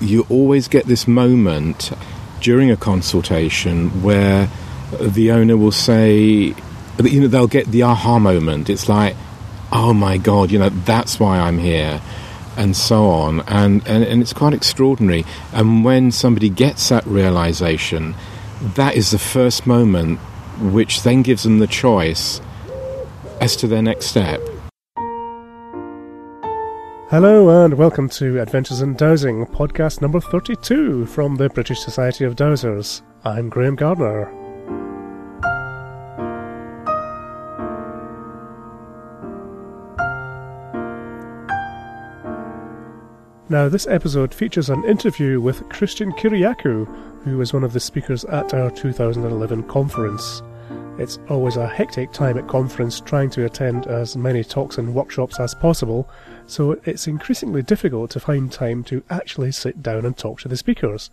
you 0.00 0.26
always 0.28 0.68
get 0.68 0.86
this 0.86 1.08
moment 1.08 1.92
during 2.40 2.70
a 2.70 2.76
consultation 2.76 4.02
where 4.02 4.48
the 5.00 5.30
owner 5.32 5.56
will 5.56 5.72
say, 5.72 6.54
you 7.02 7.20
know, 7.20 7.28
they'll 7.28 7.46
get 7.46 7.66
the 7.66 7.82
aha 7.82 8.18
moment. 8.18 8.70
It's 8.70 8.88
like, 8.88 9.16
oh 9.72 9.92
my 9.92 10.18
God, 10.18 10.50
you 10.50 10.58
know, 10.58 10.68
that's 10.68 11.18
why 11.18 11.38
I'm 11.38 11.58
here, 11.58 12.00
and 12.56 12.76
so 12.76 13.08
on. 13.10 13.40
And, 13.40 13.86
and, 13.86 14.04
and 14.04 14.22
it's 14.22 14.32
quite 14.32 14.54
extraordinary. 14.54 15.24
And 15.52 15.84
when 15.84 16.12
somebody 16.12 16.48
gets 16.48 16.88
that 16.88 17.06
realization, 17.06 18.14
that 18.60 18.96
is 18.96 19.10
the 19.10 19.18
first 19.18 19.66
moment 19.66 20.18
which 20.58 21.02
then 21.02 21.22
gives 21.22 21.42
them 21.42 21.58
the 21.58 21.66
choice 21.66 22.40
as 23.40 23.56
to 23.56 23.66
their 23.66 23.82
next 23.82 24.06
step. 24.06 24.40
Hello 27.08 27.64
and 27.64 27.74
welcome 27.74 28.08
to 28.08 28.40
Adventures 28.40 28.80
in 28.80 28.94
Dowsing, 28.94 29.46
podcast 29.46 30.02
number 30.02 30.20
32 30.20 31.06
from 31.06 31.36
the 31.36 31.48
British 31.48 31.78
Society 31.78 32.24
of 32.24 32.34
Dowsers. 32.34 33.00
I'm 33.22 33.48
Graham 33.48 33.76
Gardner. 33.76 34.24
Now, 43.48 43.68
this 43.68 43.86
episode 43.86 44.34
features 44.34 44.68
an 44.68 44.84
interview 44.84 45.40
with 45.40 45.68
Christian 45.68 46.10
Kyriakou, 46.10 47.22
who 47.22 47.38
was 47.38 47.52
one 47.52 47.62
of 47.62 47.72
the 47.72 47.78
speakers 47.78 48.24
at 48.24 48.52
our 48.52 48.68
2011 48.72 49.62
conference. 49.68 50.42
It's 50.98 51.18
always 51.28 51.56
a 51.56 51.68
hectic 51.68 52.10
time 52.10 52.38
at 52.38 52.48
conference 52.48 53.00
trying 53.00 53.28
to 53.30 53.44
attend 53.44 53.86
as 53.86 54.16
many 54.16 54.42
talks 54.42 54.78
and 54.78 54.94
workshops 54.94 55.38
as 55.38 55.54
possible, 55.54 56.08
so 56.46 56.72
it's 56.84 57.06
increasingly 57.06 57.62
difficult 57.62 58.10
to 58.12 58.20
find 58.20 58.52
time 58.52 58.84
to 58.84 59.02
actually 59.10 59.52
sit 59.52 59.82
down 59.82 60.04
and 60.06 60.16
talk 60.16 60.40
to 60.40 60.48
the 60.48 60.56
speakers. 60.56 61.10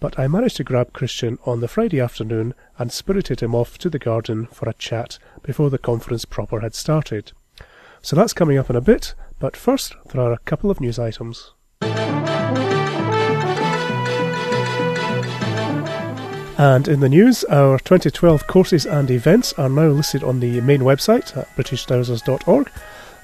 But 0.00 0.18
I 0.18 0.26
managed 0.26 0.56
to 0.56 0.64
grab 0.64 0.92
Christian 0.92 1.38
on 1.46 1.60
the 1.60 1.68
Friday 1.68 2.00
afternoon 2.00 2.54
and 2.78 2.90
spirited 2.90 3.40
him 3.40 3.54
off 3.54 3.78
to 3.78 3.88
the 3.88 4.00
garden 4.00 4.46
for 4.46 4.68
a 4.68 4.74
chat 4.74 5.18
before 5.42 5.70
the 5.70 5.78
conference 5.78 6.24
proper 6.24 6.60
had 6.60 6.74
started. 6.74 7.32
So 8.00 8.16
that's 8.16 8.32
coming 8.32 8.58
up 8.58 8.68
in 8.68 8.76
a 8.76 8.80
bit, 8.80 9.14
but 9.38 9.56
first 9.56 9.94
there 10.12 10.20
are 10.20 10.32
a 10.32 10.38
couple 10.38 10.70
of 10.70 10.80
news 10.80 10.98
items. 10.98 11.52
And 16.58 16.86
in 16.86 17.00
the 17.00 17.08
news, 17.08 17.44
our 17.44 17.78
2012 17.78 18.46
courses 18.46 18.86
and 18.86 19.10
events 19.10 19.52
are 19.54 19.68
now 19.68 19.88
listed 19.88 20.22
on 20.22 20.40
the 20.40 20.60
main 20.60 20.80
website 20.80 21.36
at 21.36 21.48
britishdowsers.org. 21.56 22.70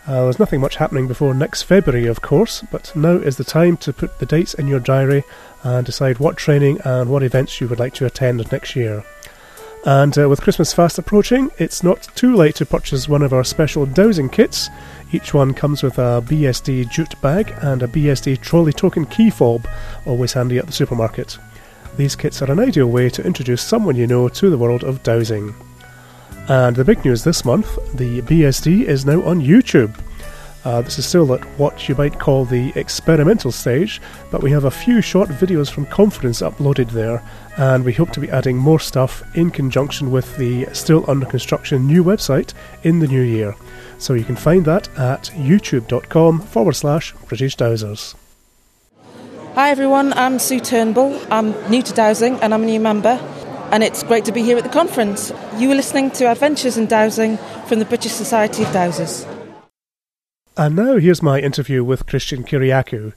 Uh, 0.08 0.22
there's 0.22 0.38
nothing 0.38 0.58
much 0.58 0.76
happening 0.76 1.06
before 1.06 1.34
next 1.34 1.64
February, 1.64 2.06
of 2.06 2.22
course, 2.22 2.64
but 2.72 2.96
now 2.96 3.10
is 3.10 3.36
the 3.36 3.44
time 3.44 3.76
to 3.76 3.92
put 3.92 4.18
the 4.18 4.24
dates 4.24 4.54
in 4.54 4.66
your 4.66 4.80
diary 4.80 5.22
and 5.64 5.84
decide 5.84 6.18
what 6.18 6.38
training 6.38 6.80
and 6.86 7.10
what 7.10 7.22
events 7.22 7.60
you 7.60 7.68
would 7.68 7.78
like 7.78 7.92
to 7.92 8.06
attend 8.06 8.50
next 8.50 8.74
year. 8.74 9.04
And 9.84 10.16
uh, 10.16 10.26
with 10.26 10.40
Christmas 10.40 10.72
fast 10.72 10.98
approaching, 10.98 11.50
it's 11.58 11.82
not 11.82 12.08
too 12.14 12.34
late 12.34 12.54
to 12.54 12.64
purchase 12.64 13.06
one 13.06 13.20
of 13.20 13.34
our 13.34 13.44
special 13.44 13.84
dowsing 13.84 14.30
kits. 14.30 14.70
Each 15.12 15.34
one 15.34 15.52
comes 15.52 15.82
with 15.82 15.98
a 15.98 16.24
BSD 16.26 16.90
jute 16.90 17.20
bag 17.20 17.52
and 17.60 17.82
a 17.82 17.86
BSD 17.86 18.40
trolley 18.40 18.72
token 18.72 19.04
key 19.04 19.28
fob, 19.28 19.68
always 20.06 20.32
handy 20.32 20.56
at 20.56 20.64
the 20.64 20.72
supermarket. 20.72 21.36
These 21.98 22.16
kits 22.16 22.40
are 22.40 22.50
an 22.50 22.60
ideal 22.60 22.86
way 22.86 23.10
to 23.10 23.22
introduce 23.22 23.60
someone 23.60 23.96
you 23.96 24.06
know 24.06 24.30
to 24.30 24.48
the 24.48 24.56
world 24.56 24.84
of 24.84 25.02
dowsing. 25.02 25.54
And 26.48 26.74
the 26.74 26.84
big 26.84 27.04
news 27.04 27.24
this 27.24 27.44
month 27.44 27.76
the 27.94 28.22
BSD 28.22 28.84
is 28.84 29.04
now 29.04 29.22
on 29.22 29.40
YouTube. 29.40 29.94
Uh, 30.64 30.82
this 30.82 30.98
is 30.98 31.06
still 31.06 31.32
at 31.34 31.44
what 31.58 31.88
you 31.88 31.94
might 31.94 32.18
call 32.18 32.44
the 32.44 32.72
experimental 32.74 33.52
stage, 33.52 34.00
but 34.30 34.42
we 34.42 34.50
have 34.50 34.64
a 34.64 34.70
few 34.70 35.00
short 35.00 35.28
videos 35.28 35.70
from 35.70 35.86
conference 35.86 36.42
uploaded 36.42 36.90
there, 36.90 37.22
and 37.58 37.84
we 37.84 37.92
hope 37.92 38.10
to 38.10 38.20
be 38.20 38.30
adding 38.30 38.56
more 38.56 38.80
stuff 38.80 39.22
in 39.36 39.50
conjunction 39.50 40.10
with 40.10 40.36
the 40.36 40.66
still 40.72 41.04
under 41.08 41.26
construction 41.26 41.86
new 41.86 42.02
website 42.02 42.54
in 42.82 42.98
the 42.98 43.06
new 43.06 43.22
year. 43.22 43.54
So 43.98 44.14
you 44.14 44.24
can 44.24 44.36
find 44.36 44.64
that 44.64 44.88
at 44.98 45.24
youtube.com 45.34 46.40
forward 46.40 46.74
slash 46.74 47.14
British 47.28 47.56
Dowsers. 47.56 48.14
Hi 49.54 49.70
everyone, 49.70 50.12
I'm 50.14 50.38
Sue 50.38 50.60
Turnbull. 50.60 51.20
I'm 51.30 51.52
new 51.70 51.82
to 51.82 51.92
dowsing 51.92 52.38
and 52.40 52.52
I'm 52.52 52.62
a 52.62 52.66
new 52.66 52.80
member, 52.80 53.18
and 53.70 53.82
it's 53.82 54.02
great 54.02 54.24
to 54.24 54.32
be 54.32 54.42
here 54.42 54.56
at 54.56 54.64
the 54.64 54.70
conference. 54.70 55.32
You 55.56 55.70
are 55.70 55.74
listening 55.74 56.10
to 56.12 56.30
Adventures 56.30 56.78
in 56.78 56.86
Dowsing 56.86 57.36
from 57.66 57.78
the 57.78 57.84
British 57.84 58.12
Society 58.12 58.62
of 58.62 58.68
Dowsers. 58.70 59.26
And 60.56 60.74
now 60.74 60.96
here's 60.96 61.22
my 61.22 61.38
interview 61.38 61.84
with 61.84 62.06
Christian 62.06 62.44
Kyriakou. 62.44 63.12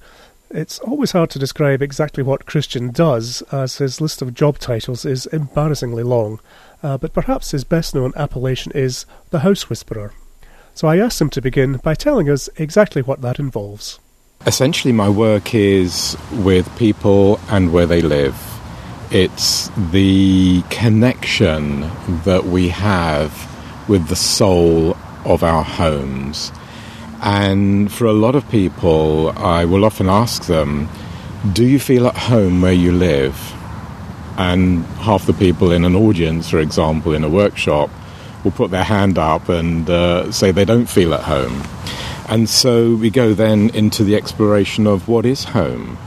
It's 0.52 0.80
always 0.80 1.14
hard 1.14 1.30
to 1.32 1.40
describe 1.40 1.82
exactly 1.82 2.24
what 2.24 2.46
Christian 2.46 2.92
does, 2.92 3.42
as 3.52 3.78
his 3.78 4.02
list 4.02 4.22
of 4.22 4.34
job 4.34 4.60
titles 4.60 5.06
is 5.06 5.26
embarrassingly 5.28 6.04
long, 6.04 6.40
uh, 6.84 6.98
but 6.98 7.14
perhaps 7.14 7.52
his 7.52 7.64
best 7.64 7.96
known 7.96 8.12
appellation 8.18 8.72
is 8.74 9.06
the 9.30 9.40
House 9.40 9.70
Whisperer. 9.70 10.14
So 10.76 10.88
I 10.88 10.98
asked 10.98 11.22
him 11.22 11.30
to 11.32 11.42
begin 11.42 11.78
by 11.78 11.96
telling 11.96 12.30
us 12.30 12.50
exactly 12.58 13.02
what 13.02 13.22
that 13.22 13.40
involves. 13.40 14.00
Essentially, 14.46 14.92
my 14.92 15.08
work 15.08 15.56
is 15.56 16.18
with 16.34 16.74
people 16.78 17.40
and 17.50 17.72
where 17.72 17.86
they 17.86 18.02
live. 18.02 18.36
It's 19.12 19.70
the 19.92 20.64
connection 20.70 21.82
that 22.24 22.46
we 22.46 22.70
have 22.70 23.32
with 23.88 24.08
the 24.08 24.16
soul 24.16 24.96
of 25.26 25.44
our 25.44 25.64
homes 25.64 26.52
and 27.22 27.92
for 27.92 28.06
a 28.06 28.14
lot 28.14 28.34
of 28.34 28.50
people, 28.50 29.30
I 29.38 29.66
will 29.66 29.86
often 29.86 30.10
ask 30.10 30.46
them, 30.46 30.90
Do 31.54 31.64
you 31.64 31.80
feel 31.80 32.08
at 32.08 32.18
home 32.18 32.62
where 32.62 32.74
you 32.74 32.92
live? 32.92 33.36
And 34.38 34.84
half 35.06 35.28
the 35.28 35.34
people 35.34 35.72
in 35.72 35.86
an 35.86 35.96
audience, 35.96 36.50
for 36.50 36.58
example, 36.58 37.14
in 37.14 37.24
a 37.24 37.30
workshop, 37.30 37.92
will 38.44 38.52
put 38.52 38.72
their 38.72 38.84
hand 38.84 39.20
up 39.20 39.50
and 39.50 39.88
uh, 39.88 40.32
say 40.32 40.52
they 40.52 40.66
don't 40.66 40.88
feel 40.88 41.14
at 41.14 41.22
home. 41.22 41.62
And 42.28 42.50
so 42.50 42.96
we 42.96 43.12
go 43.12 43.36
then 43.36 43.70
into 43.70 44.04
the 44.04 44.16
exploration 44.16 44.88
of 44.88 45.08
what 45.08 45.26
is 45.26 45.44
home 45.44 46.00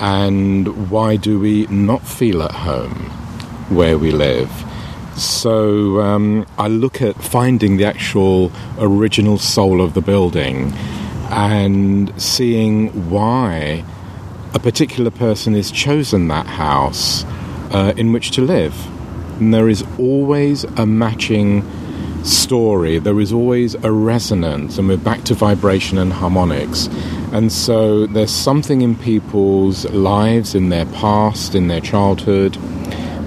and 0.00 0.90
why 0.90 1.16
do 1.16 1.38
we 1.38 1.66
not 1.66 2.02
feel 2.02 2.42
at 2.42 2.52
home 2.52 3.10
where 3.68 3.98
we 3.98 4.10
live. 4.10 4.50
So 5.16 6.00
um, 6.00 6.46
I 6.58 6.68
look 6.68 7.02
at 7.02 7.14
finding 7.16 7.76
the 7.76 7.84
actual 7.84 8.50
original 8.78 9.38
soul 9.38 9.80
of 9.80 9.92
the 9.92 10.00
building 10.00 10.72
and 11.30 12.20
seeing 12.20 13.10
why 13.10 13.84
a 14.54 14.58
particular 14.58 15.10
person 15.10 15.54
has 15.54 15.70
chosen 15.70 16.28
that 16.28 16.46
house 16.46 17.24
uh, 17.72 17.92
in 17.96 18.12
which 18.12 18.30
to 18.32 18.40
live. 18.40 18.74
And 19.38 19.52
there 19.52 19.68
is 19.68 19.84
always 19.98 20.64
a 20.64 20.86
matching 20.86 21.62
story, 22.24 22.98
there 22.98 23.20
is 23.20 23.32
always 23.32 23.74
a 23.74 23.92
resonance, 23.92 24.78
and 24.78 24.88
we're 24.88 24.96
back 24.96 25.24
to 25.24 25.34
vibration 25.34 25.98
and 25.98 26.12
harmonics. 26.12 26.88
And 27.32 27.52
so 27.52 28.06
there's 28.06 28.30
something 28.30 28.82
in 28.82 28.96
people's 28.96 29.84
lives, 29.90 30.54
in 30.54 30.68
their 30.68 30.86
past, 30.86 31.54
in 31.54 31.68
their 31.68 31.80
childhood, 31.80 32.54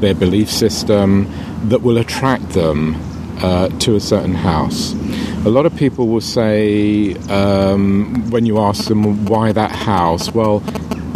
their 0.02 0.14
belief 0.14 0.50
system 0.50 1.28
that 1.70 1.82
will 1.82 1.98
attract 1.98 2.50
them 2.50 2.96
uh, 3.42 3.70
to 3.80 3.96
a 3.96 4.00
certain 4.00 4.34
house. 4.34 4.94
A 5.46 5.50
lot 5.50 5.66
of 5.66 5.76
people 5.76 6.08
will 6.08 6.22
say, 6.22 7.16
um, 7.30 8.30
when 8.30 8.46
you 8.46 8.60
ask 8.60 8.88
them 8.88 9.26
why 9.26 9.52
that 9.52 9.72
house, 9.72 10.32
well, 10.34 10.62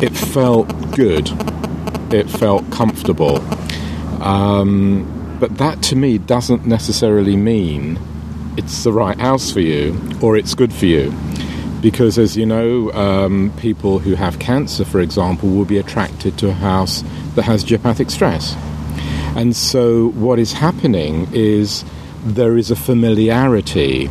it 0.01 0.15
felt 0.15 0.67
good, 0.95 1.29
it 2.13 2.29
felt 2.29 2.69
comfortable. 2.71 3.37
Um, 4.21 5.37
but 5.39 5.57
that 5.57 5.81
to 5.83 5.95
me 5.95 6.17
doesn't 6.17 6.65
necessarily 6.65 7.35
mean 7.35 7.99
it's 8.57 8.83
the 8.83 8.91
right 8.91 9.19
house 9.19 9.51
for 9.51 9.59
you 9.59 9.99
or 10.21 10.35
it's 10.35 10.55
good 10.55 10.73
for 10.73 10.85
you. 10.85 11.13
Because, 11.81 12.17
as 12.17 12.35
you 12.35 12.45
know, 12.45 12.91
um, 12.93 13.53
people 13.57 13.99
who 13.99 14.15
have 14.15 14.39
cancer, 14.39 14.83
for 14.83 14.99
example, 14.99 15.49
will 15.49 15.65
be 15.65 15.77
attracted 15.77 16.37
to 16.39 16.49
a 16.49 16.53
house 16.53 17.03
that 17.35 17.43
has 17.43 17.63
geopathic 17.63 18.09
stress. 18.09 18.55
And 19.35 19.55
so, 19.55 20.09
what 20.09 20.39
is 20.39 20.53
happening 20.53 21.27
is 21.33 21.85
there 22.25 22.57
is 22.57 22.71
a 22.71 22.75
familiarity 22.75 24.09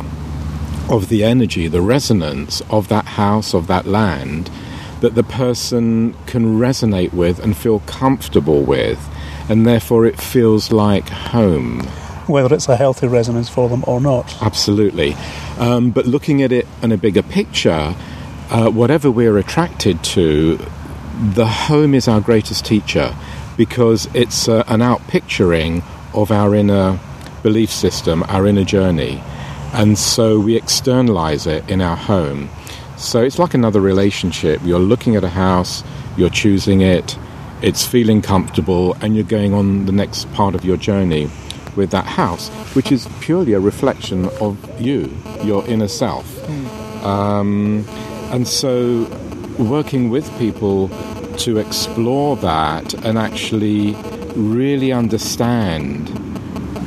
of 0.89 1.09
the 1.09 1.23
energy, 1.23 1.67
the 1.67 1.81
resonance 1.81 2.61
of 2.69 2.87
that 2.87 3.05
house, 3.05 3.53
of 3.53 3.67
that 3.67 3.85
land, 3.85 4.49
that 5.01 5.15
the 5.15 5.23
person 5.23 6.13
can 6.25 6.57
resonate 6.57 7.13
with 7.13 7.39
and 7.39 7.55
feel 7.55 7.79
comfortable 7.81 8.63
with, 8.63 9.09
and 9.49 9.67
therefore 9.67 10.05
it 10.05 10.19
feels 10.19 10.71
like 10.71 11.09
home. 11.09 11.81
Whether 12.37 12.53
it's 12.55 12.67
a 12.67 12.75
healthy 12.75 13.07
resonance 13.07 13.49
for 13.49 13.69
them 13.69 13.83
or 13.87 14.01
not. 14.01 14.41
Absolutely. 14.41 15.15
Um, 15.57 15.91
but 15.91 16.05
looking 16.05 16.41
at 16.41 16.51
it 16.51 16.67
in 16.81 16.91
a 16.91 16.97
bigger 16.97 17.23
picture, 17.23 17.95
uh, 18.49 18.69
whatever 18.69 19.09
we're 19.09 19.37
attracted 19.37 20.03
to, 20.03 20.57
the 21.19 21.47
home 21.47 21.93
is 21.93 22.07
our 22.07 22.21
greatest 22.21 22.65
teacher 22.65 23.15
because 23.55 24.07
it's 24.13 24.47
uh, 24.47 24.63
an 24.67 24.81
outpicturing 24.81 25.83
of 26.13 26.31
our 26.31 26.53
inner 26.53 26.99
belief 27.43 27.71
system, 27.71 28.23
our 28.23 28.45
inner 28.45 28.63
journey. 28.63 29.21
And 29.73 29.97
so 29.97 30.39
we 30.39 30.55
externalize 30.55 31.47
it 31.47 31.69
in 31.69 31.81
our 31.81 31.97
home. 31.97 32.49
So 32.97 33.21
it's 33.21 33.39
like 33.39 33.53
another 33.53 33.81
relationship. 33.81 34.61
You're 34.63 34.79
looking 34.79 35.15
at 35.15 35.23
a 35.23 35.29
house, 35.29 35.83
you're 36.17 36.29
choosing 36.29 36.81
it, 36.81 37.17
it's 37.61 37.85
feeling 37.85 38.21
comfortable, 38.21 38.95
and 39.01 39.15
you're 39.15 39.23
going 39.23 39.53
on 39.53 39.85
the 39.85 39.91
next 39.91 40.31
part 40.33 40.55
of 40.55 40.63
your 40.63 40.77
journey 40.77 41.29
with 41.77 41.91
that 41.91 42.05
house, 42.05 42.49
which 42.75 42.91
is 42.91 43.07
purely 43.21 43.53
a 43.53 43.59
reflection 43.59 44.25
of 44.41 44.57
you, 44.81 45.15
your 45.43 45.65
inner 45.67 45.87
self. 45.87 46.25
Um, 47.05 47.85
and 48.31 48.47
so, 48.47 49.03
working 49.57 50.09
with 50.09 50.27
people 50.37 50.89
to 51.37 51.57
explore 51.57 52.35
that 52.37 52.93
and 53.05 53.17
actually 53.17 53.93
really 54.35 54.91
understand 54.91 56.09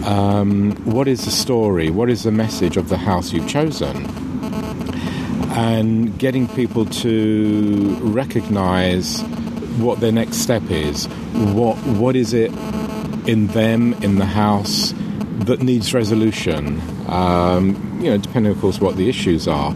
um, 0.05 0.73
what 0.85 1.09
is 1.09 1.25
the 1.25 1.31
story, 1.31 1.91
what 1.91 2.11
is 2.11 2.25
the 2.25 2.33
message 2.33 2.77
of 2.77 2.89
the 2.89 2.97
house 2.97 3.33
you've 3.33 3.49
chosen, 3.49 4.07
and 5.53 6.19
getting 6.19 6.49
people 6.49 6.85
to 6.87 7.97
recognize 8.01 9.21
what 9.79 10.01
their 10.01 10.13
next 10.13 10.37
step 10.37 10.63
is. 10.71 11.07
What 11.55 11.77
what 11.87 12.17
is 12.17 12.33
it 12.33 12.51
in 13.27 13.49
them 13.49 13.95
in 14.03 14.17
the 14.17 14.27
house 14.27 14.95
that 15.47 15.63
needs 15.63 15.93
resolution? 15.95 16.81
Um, 17.09 17.99
you 18.01 18.11
know, 18.11 18.19
depending, 18.19 18.53
of 18.53 18.61
course, 18.61 18.81
what 18.81 18.97
the 18.97 19.09
issues 19.09 19.49
are. 19.49 19.75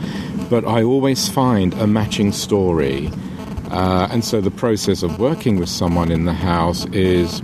But 0.51 0.65
I 0.65 0.83
always 0.83 1.29
find 1.29 1.75
a 1.75 1.87
matching 1.87 2.33
story, 2.33 3.11
uh, 3.71 4.09
and 4.11 4.25
so 4.25 4.41
the 4.41 4.51
process 4.51 5.03
of 5.03 5.19
working 5.19 5.59
with 5.59 5.69
someone 5.69 6.11
in 6.11 6.25
the 6.25 6.35
house 6.35 6.85
is 6.87 7.41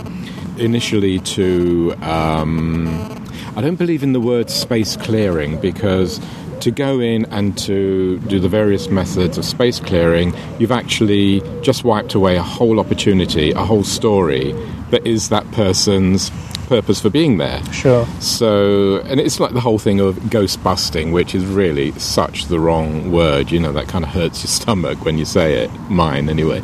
initially 0.57 1.19
to. 1.19 1.93
Um, 2.01 3.17
I 3.55 3.59
don't 3.59 3.75
believe 3.75 4.01
in 4.01 4.13
the 4.13 4.21
word 4.21 4.49
space 4.49 4.95
clearing 4.95 5.59
because 5.59 6.21
to 6.61 6.71
go 6.71 6.99
in 6.99 7.25
and 7.25 7.57
to 7.57 8.19
do 8.19 8.39
the 8.39 8.47
various 8.47 8.87
methods 8.89 9.37
of 9.37 9.43
space 9.43 9.79
clearing, 9.79 10.33
you've 10.57 10.71
actually 10.71 11.41
just 11.61 11.83
wiped 11.83 12.13
away 12.13 12.37
a 12.37 12.43
whole 12.43 12.79
opportunity, 12.79 13.51
a 13.51 13.65
whole 13.65 13.83
story 13.83 14.53
that 14.91 15.05
is 15.05 15.29
that 15.29 15.49
person's 15.51 16.31
purpose 16.71 17.01
for 17.01 17.09
being 17.09 17.37
there. 17.37 17.61
Sure. 17.73 18.05
So, 18.21 19.01
and 19.01 19.19
it's 19.19 19.41
like 19.41 19.51
the 19.51 19.59
whole 19.59 19.77
thing 19.77 19.99
of 19.99 20.29
ghost 20.29 20.63
busting, 20.63 21.11
which 21.11 21.35
is 21.35 21.43
really 21.45 21.91
such 21.99 22.45
the 22.45 22.61
wrong 22.61 23.11
word. 23.11 23.51
You 23.51 23.59
know, 23.59 23.73
that 23.73 23.89
kind 23.89 24.05
of 24.05 24.11
hurts 24.11 24.41
your 24.41 24.47
stomach 24.59 25.03
when 25.03 25.17
you 25.17 25.25
say 25.25 25.65
it. 25.65 25.71
Mine, 25.89 26.29
anyway. 26.29 26.61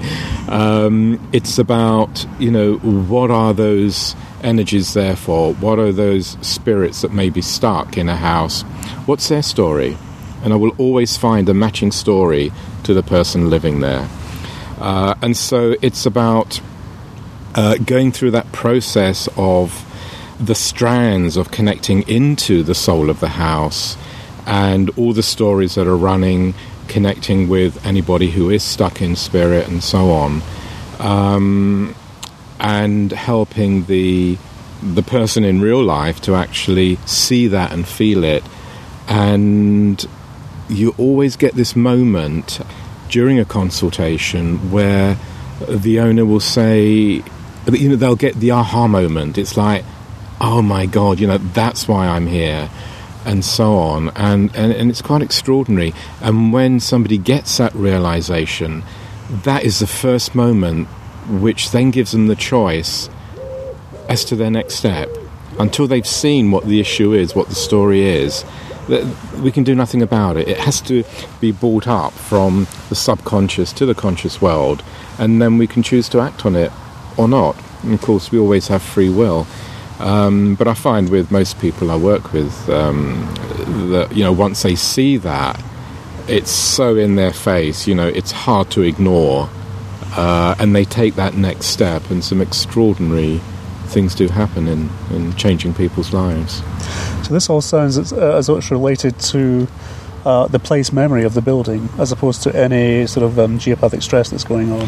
Um, 0.47 1.19
it's 1.33 1.59
about, 1.59 2.25
you 2.39 2.51
know, 2.51 2.75
what 2.77 3.31
are 3.31 3.53
those 3.53 4.15
energies 4.43 4.93
there 4.93 5.17
for? 5.17 5.53
What 5.55 5.77
are 5.77 5.91
those 5.91 6.37
spirits 6.39 7.01
that 7.01 7.11
may 7.11 7.29
be 7.29 7.41
stuck 7.41 7.97
in 7.97 8.07
a 8.07 8.15
house? 8.15 8.61
What's 9.07 9.27
their 9.27 9.43
story? 9.43 9.97
And 10.41 10.53
I 10.53 10.55
will 10.55 10.73
always 10.77 11.17
find 11.17 11.49
a 11.49 11.53
matching 11.53 11.91
story 11.91 12.53
to 12.83 12.93
the 12.93 13.03
person 13.03 13.49
living 13.49 13.81
there. 13.81 14.07
Uh, 14.79 15.15
and 15.21 15.35
so 15.35 15.75
it's 15.81 16.05
about 16.05 16.61
uh, 17.55 17.77
going 17.77 18.11
through 18.11 18.31
that 18.31 18.51
process 18.51 19.27
of 19.37 19.83
the 20.39 20.55
strands 20.55 21.37
of 21.37 21.51
connecting 21.51 22.07
into 22.07 22.63
the 22.63 22.75
soul 22.75 23.09
of 23.09 23.19
the 23.19 23.29
house 23.29 23.97
and 24.45 24.89
all 24.97 25.13
the 25.13 25.23
stories 25.23 25.75
that 25.75 25.87
are 25.87 25.97
running, 25.97 26.53
connecting 26.87 27.49
with 27.49 27.83
anybody 27.85 28.29
who 28.31 28.49
is 28.49 28.63
stuck 28.63 29.01
in 29.01 29.15
spirit 29.15 29.67
and 29.67 29.83
so 29.83 30.11
on, 30.11 30.41
um, 30.99 31.95
and 32.59 33.11
helping 33.11 33.85
the 33.85 34.37
the 34.81 35.01
person 35.01 35.43
in 35.43 35.59
real 35.59 35.83
life 35.83 36.21
to 36.21 36.35
actually 36.35 36.97
see 37.07 37.47
that 37.47 37.71
and 37.71 37.87
feel 37.87 38.23
it, 38.23 38.43
and 39.07 40.05
you 40.69 40.93
always 40.97 41.35
get 41.35 41.55
this 41.55 41.75
moment 41.75 42.59
during 43.09 43.39
a 43.39 43.45
consultation 43.45 44.71
where 44.71 45.17
the 45.67 45.99
owner 45.99 46.25
will 46.25 46.39
say, 46.39 47.23
you 47.73 47.89
know, 47.89 47.95
they'll 47.95 48.15
get 48.15 48.35
the 48.35 48.51
aha 48.51 48.87
moment. 48.87 49.37
It's 49.37 49.57
like, 49.57 49.83
oh 50.39 50.61
my 50.61 50.85
God, 50.85 51.19
you 51.19 51.27
know, 51.27 51.37
that's 51.37 51.87
why 51.87 52.07
I'm 52.07 52.27
here, 52.27 52.69
and 53.25 53.43
so 53.43 53.75
on. 53.77 54.09
And, 54.09 54.55
and, 54.55 54.71
and 54.71 54.89
it's 54.89 55.01
quite 55.01 55.21
extraordinary. 55.21 55.93
And 56.21 56.53
when 56.53 56.79
somebody 56.79 57.17
gets 57.17 57.57
that 57.57 57.73
realization, 57.75 58.83
that 59.29 59.63
is 59.63 59.79
the 59.79 59.87
first 59.87 60.35
moment 60.35 60.87
which 61.27 61.71
then 61.71 61.91
gives 61.91 62.13
them 62.13 62.27
the 62.27 62.35
choice 62.35 63.09
as 64.07 64.23
to 64.25 64.35
their 64.35 64.51
next 64.51 64.75
step. 64.75 65.09
Until 65.59 65.87
they've 65.87 66.07
seen 66.07 66.51
what 66.51 66.65
the 66.65 66.79
issue 66.79 67.13
is, 67.13 67.35
what 67.35 67.49
the 67.49 67.55
story 67.55 68.05
is, 68.05 68.45
we 69.41 69.51
can 69.51 69.65
do 69.65 69.75
nothing 69.75 70.01
about 70.01 70.37
it. 70.37 70.47
It 70.47 70.57
has 70.59 70.79
to 70.81 71.03
be 71.41 71.51
brought 71.51 71.87
up 71.87 72.13
from 72.13 72.67
the 72.87 72.95
subconscious 72.95 73.73
to 73.73 73.85
the 73.85 73.95
conscious 73.95 74.41
world, 74.41 74.83
and 75.19 75.41
then 75.41 75.57
we 75.57 75.67
can 75.67 75.83
choose 75.83 76.07
to 76.09 76.21
act 76.21 76.45
on 76.45 76.55
it 76.55 76.71
or 77.17 77.27
not. 77.27 77.55
And 77.83 77.93
of 77.93 78.01
course, 78.01 78.31
we 78.31 78.39
always 78.39 78.67
have 78.67 78.81
free 78.81 79.09
will. 79.09 79.47
Um, 79.99 80.55
but 80.55 80.67
I 80.67 80.73
find 80.75 81.09
with 81.09 81.31
most 81.31 81.59
people 81.59 81.89
I 81.89 81.95
work 81.95 82.31
with 82.31 82.69
um, 82.69 83.25
that 83.89 84.15
you 84.15 84.23
know 84.23 84.31
once 84.31 84.61
they 84.61 84.75
see 84.75 85.17
that, 85.17 85.61
it's 86.27 86.51
so 86.51 86.95
in 86.95 87.15
their 87.15 87.33
face. 87.33 87.87
You 87.87 87.95
know, 87.95 88.07
it's 88.07 88.31
hard 88.31 88.69
to 88.71 88.81
ignore, 88.81 89.49
uh, 90.15 90.55
and 90.59 90.75
they 90.75 90.85
take 90.85 91.15
that 91.15 91.33
next 91.33 91.67
step, 91.67 92.11
and 92.11 92.23
some 92.23 92.41
extraordinary 92.41 93.41
things 93.87 94.13
do 94.13 94.27
happen 94.27 94.67
in, 94.67 94.89
in 95.11 95.33
changing 95.35 95.73
people's 95.73 96.13
lives. 96.13 96.61
So 97.25 97.33
this 97.33 97.49
all 97.49 97.61
sounds 97.61 97.97
as, 97.97 98.13
uh, 98.13 98.35
as 98.35 98.49
related 98.69 99.17
to 99.19 99.67
uh, 100.25 100.47
the 100.47 100.59
place 100.59 100.91
memory 100.91 101.23
of 101.23 101.33
the 101.33 101.41
building 101.41 101.89
as 101.97 102.11
opposed 102.11 102.43
to 102.43 102.55
any 102.55 103.07
sort 103.07 103.23
of 103.25 103.39
um, 103.39 103.57
geopathic 103.57 104.03
stress 104.03 104.29
that's 104.29 104.43
going 104.43 104.71
on. 104.71 104.87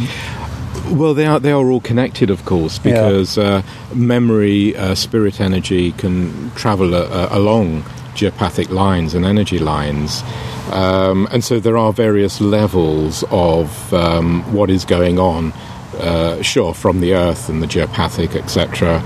Well, 0.92 1.14
they 1.14 1.26
are 1.26 1.40
they 1.40 1.52
are 1.52 1.70
all 1.70 1.81
connected, 1.81 2.30
of 2.30 2.46
course, 2.46 2.80
because 2.80 3.38
yeah. 3.38 3.44
uh, 3.44 3.62
memory, 3.94 4.76
uh, 4.76 4.96
spirit 4.96 5.40
energy 5.40 5.92
can 5.94 6.52
travel 6.52 6.96
uh, 6.96 7.02
uh, 7.02 7.30
along 7.31 7.84
geopathic 8.16 8.70
lines 8.70 9.14
and 9.14 9.26
energy 9.26 9.60
lines, 9.60 10.24
um, 10.72 11.28
and 11.31 11.44
so 11.44 11.60
there 11.60 11.78
are 11.78 11.94
various 11.94 12.42
levels 12.42 13.24
of 13.30 13.94
um, 13.94 14.42
what 14.54 14.70
is 14.70 14.86
going 14.86 15.20
on. 15.20 15.54
Uh, 16.00 16.42
sure, 16.42 16.74
from 16.74 17.02
the 17.02 17.14
earth 17.14 17.50
and 17.50 17.62
the 17.62 17.68
geopathic, 17.68 18.36
etc. 18.36 19.00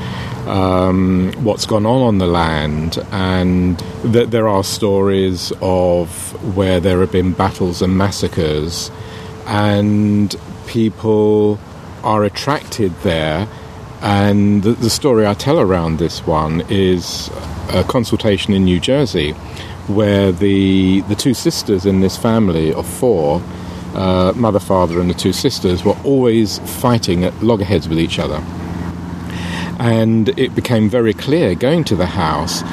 Um, 0.47 1.33
what's 1.37 1.65
gone 1.65 1.85
on 1.85 2.01
on 2.01 2.17
the 2.19 2.27
land, 2.27 2.97
and 3.11 3.79
th- 4.03 4.29
there 4.29 4.47
are 4.47 4.63
stories 4.63 5.51
of 5.61 6.55
where 6.55 6.79
there 6.79 6.99
have 6.99 7.11
been 7.11 7.31
battles 7.31 7.81
and 7.81 7.97
massacres, 7.97 8.91
and 9.47 10.35
people 10.73 11.59
are 12.03 12.23
attracted 12.23 12.91
there. 13.03 13.47
And 14.01 14.63
the, 14.63 14.71
the, 14.71 14.89
story 14.89 15.25
I 15.25 15.35
tell 15.35 15.59
around 15.59 15.99
this 15.99 16.25
one 16.25 16.61
is 16.67 17.29
a 17.69 17.85
consultation 17.87 18.53
in 18.53 18.65
New 18.65 18.79
Jersey 18.79 19.31
where 19.87 20.31
the, 20.31 21.01
the 21.01 21.15
two 21.15 21.35
sisters 21.35 21.85
in 21.85 22.01
this 22.01 22.17
family 22.17 22.73
of 22.73 22.87
four, 22.87 23.41
uh, 23.93 24.33
mother, 24.35 24.59
father, 24.59 24.99
and 24.99 25.09
the 25.09 25.13
two 25.13 25.31
sisters, 25.31 25.85
were 25.85 25.97
always 26.03 26.57
fighting 26.81 27.23
at 27.23 27.43
loggerheads 27.43 27.87
with 27.87 27.99
each 27.99 28.17
other. 28.17 28.43
And 29.79 30.29
it 30.39 30.55
became 30.55 30.89
very 30.89 31.13
clear 31.13 31.53
going 31.53 31.83
to 31.85 31.95
the 31.95 32.07
house 32.07 32.63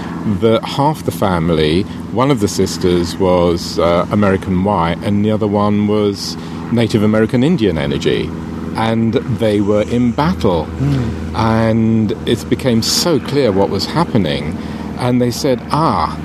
that 0.40 0.62
half 0.64 1.04
the 1.04 1.10
family, 1.10 1.82
one 2.12 2.30
of 2.30 2.40
the 2.40 2.48
sisters 2.48 3.16
was 3.16 3.78
uh, 3.78 4.06
American 4.10 4.64
white, 4.64 4.98
and 4.98 5.24
the 5.24 5.30
other 5.30 5.46
one 5.46 5.86
was 5.88 6.36
Native 6.72 7.02
American 7.02 7.42
Indian 7.42 7.78
energy. 7.78 8.28
And 8.76 9.14
they 9.14 9.60
were 9.60 9.82
in 9.82 10.12
battle. 10.12 10.66
Mm. 10.66 11.34
And 11.34 12.12
it 12.28 12.48
became 12.48 12.82
so 12.82 13.18
clear 13.18 13.50
what 13.50 13.68
was 13.68 13.86
happening. 13.86 14.56
And 14.98 15.20
they 15.20 15.30
said, 15.30 15.60
ah, 15.70 16.16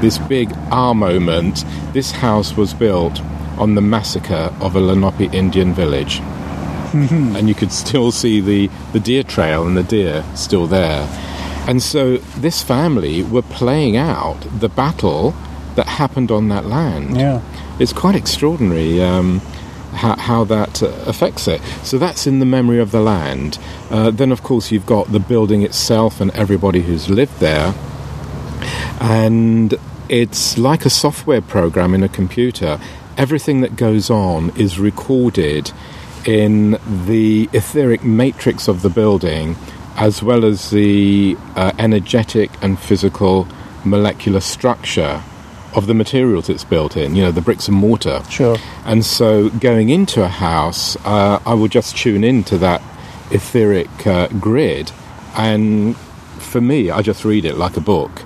this 0.00 0.18
big 0.18 0.50
ah 0.70 0.94
moment, 0.94 1.64
this 1.92 2.10
house 2.10 2.56
was 2.56 2.72
built 2.72 3.20
on 3.58 3.74
the 3.74 3.80
massacre 3.80 4.52
of 4.60 4.74
a 4.74 4.80
Lenape 4.80 5.32
Indian 5.34 5.74
village. 5.74 6.20
Mm-hmm. 6.20 7.36
And 7.36 7.48
you 7.48 7.54
could 7.54 7.72
still 7.72 8.12
see 8.12 8.40
the, 8.40 8.68
the 8.92 9.00
deer 9.00 9.22
trail 9.22 9.66
and 9.66 9.76
the 9.76 9.82
deer 9.82 10.24
still 10.34 10.66
there. 10.66 11.06
And 11.66 11.82
so 11.82 12.18
this 12.18 12.62
family 12.62 13.22
were 13.22 13.42
playing 13.42 13.96
out 13.96 14.40
the 14.60 14.68
battle 14.68 15.34
that 15.76 15.86
happened 15.86 16.30
on 16.30 16.48
that 16.48 16.66
land. 16.66 17.16
Yeah. 17.16 17.42
It's 17.78 17.92
quite 17.92 18.14
extraordinary. 18.14 19.02
Um, 19.02 19.40
how, 19.94 20.16
how 20.16 20.44
that 20.44 20.82
uh, 20.82 20.88
affects 21.06 21.48
it. 21.48 21.60
So 21.82 21.98
that's 21.98 22.26
in 22.26 22.40
the 22.40 22.46
memory 22.46 22.78
of 22.80 22.90
the 22.90 23.00
land. 23.00 23.58
Uh, 23.90 24.10
then, 24.10 24.32
of 24.32 24.42
course, 24.42 24.70
you've 24.70 24.86
got 24.86 25.12
the 25.12 25.20
building 25.20 25.62
itself 25.62 26.20
and 26.20 26.30
everybody 26.32 26.82
who's 26.82 27.08
lived 27.08 27.38
there. 27.40 27.74
And 29.00 29.74
it's 30.08 30.58
like 30.58 30.84
a 30.84 30.90
software 30.90 31.40
program 31.40 31.94
in 31.94 32.02
a 32.02 32.08
computer. 32.08 32.80
Everything 33.16 33.60
that 33.60 33.76
goes 33.76 34.10
on 34.10 34.50
is 34.58 34.78
recorded 34.78 35.70
in 36.26 36.78
the 37.06 37.48
etheric 37.52 38.02
matrix 38.02 38.66
of 38.66 38.82
the 38.82 38.90
building 38.90 39.56
as 39.96 40.22
well 40.22 40.44
as 40.44 40.70
the 40.70 41.36
uh, 41.56 41.72
energetic 41.78 42.50
and 42.62 42.78
physical 42.78 43.46
molecular 43.84 44.40
structure 44.40 45.22
of 45.74 45.86
the 45.86 45.94
materials 45.94 46.48
it's 46.48 46.64
built 46.64 46.96
in, 46.96 47.16
you 47.16 47.22
know, 47.22 47.32
the 47.32 47.40
bricks 47.40 47.68
and 47.68 47.76
mortar. 47.76 48.22
Sure. 48.30 48.56
And 48.84 49.04
so 49.04 49.50
going 49.50 49.90
into 49.90 50.22
a 50.22 50.28
house, 50.28 50.96
uh, 51.04 51.40
I 51.44 51.54
will 51.54 51.68
just 51.68 51.96
tune 51.96 52.24
into 52.24 52.58
that 52.58 52.80
etheric 53.30 54.06
uh, 54.06 54.28
grid. 54.28 54.92
And 55.36 55.96
for 56.38 56.60
me, 56.60 56.90
I 56.90 57.02
just 57.02 57.24
read 57.24 57.44
it 57.44 57.56
like 57.56 57.76
a 57.76 57.80
book 57.80 58.22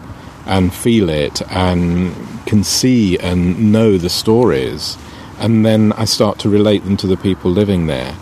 and 0.47 0.73
feel 0.73 1.09
it 1.09 1.41
and 1.51 2.15
can 2.47 2.65
see 2.65 3.19
and 3.19 3.73
know 3.73 3.99
the 3.99 4.11
stories. 4.11 4.99
And 5.39 5.65
then 5.65 5.93
I 5.93 6.05
start 6.05 6.39
to 6.41 6.49
relate 6.49 6.85
them 6.85 6.97
to 6.99 7.07
the 7.07 7.17
people 7.17 7.51
living 7.51 7.87
there. 7.87 8.15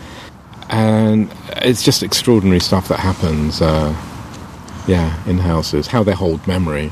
And 0.69 1.33
it's 1.49 1.83
just 1.83 2.03
extraordinary 2.03 2.61
stuff 2.61 2.89
that 2.89 2.99
happens, 2.99 3.63
uh, 3.63 3.95
yeah, 4.87 5.23
in 5.27 5.39
houses, 5.39 5.87
how 5.87 6.03
they 6.03 6.13
hold 6.13 6.47
memory. 6.47 6.91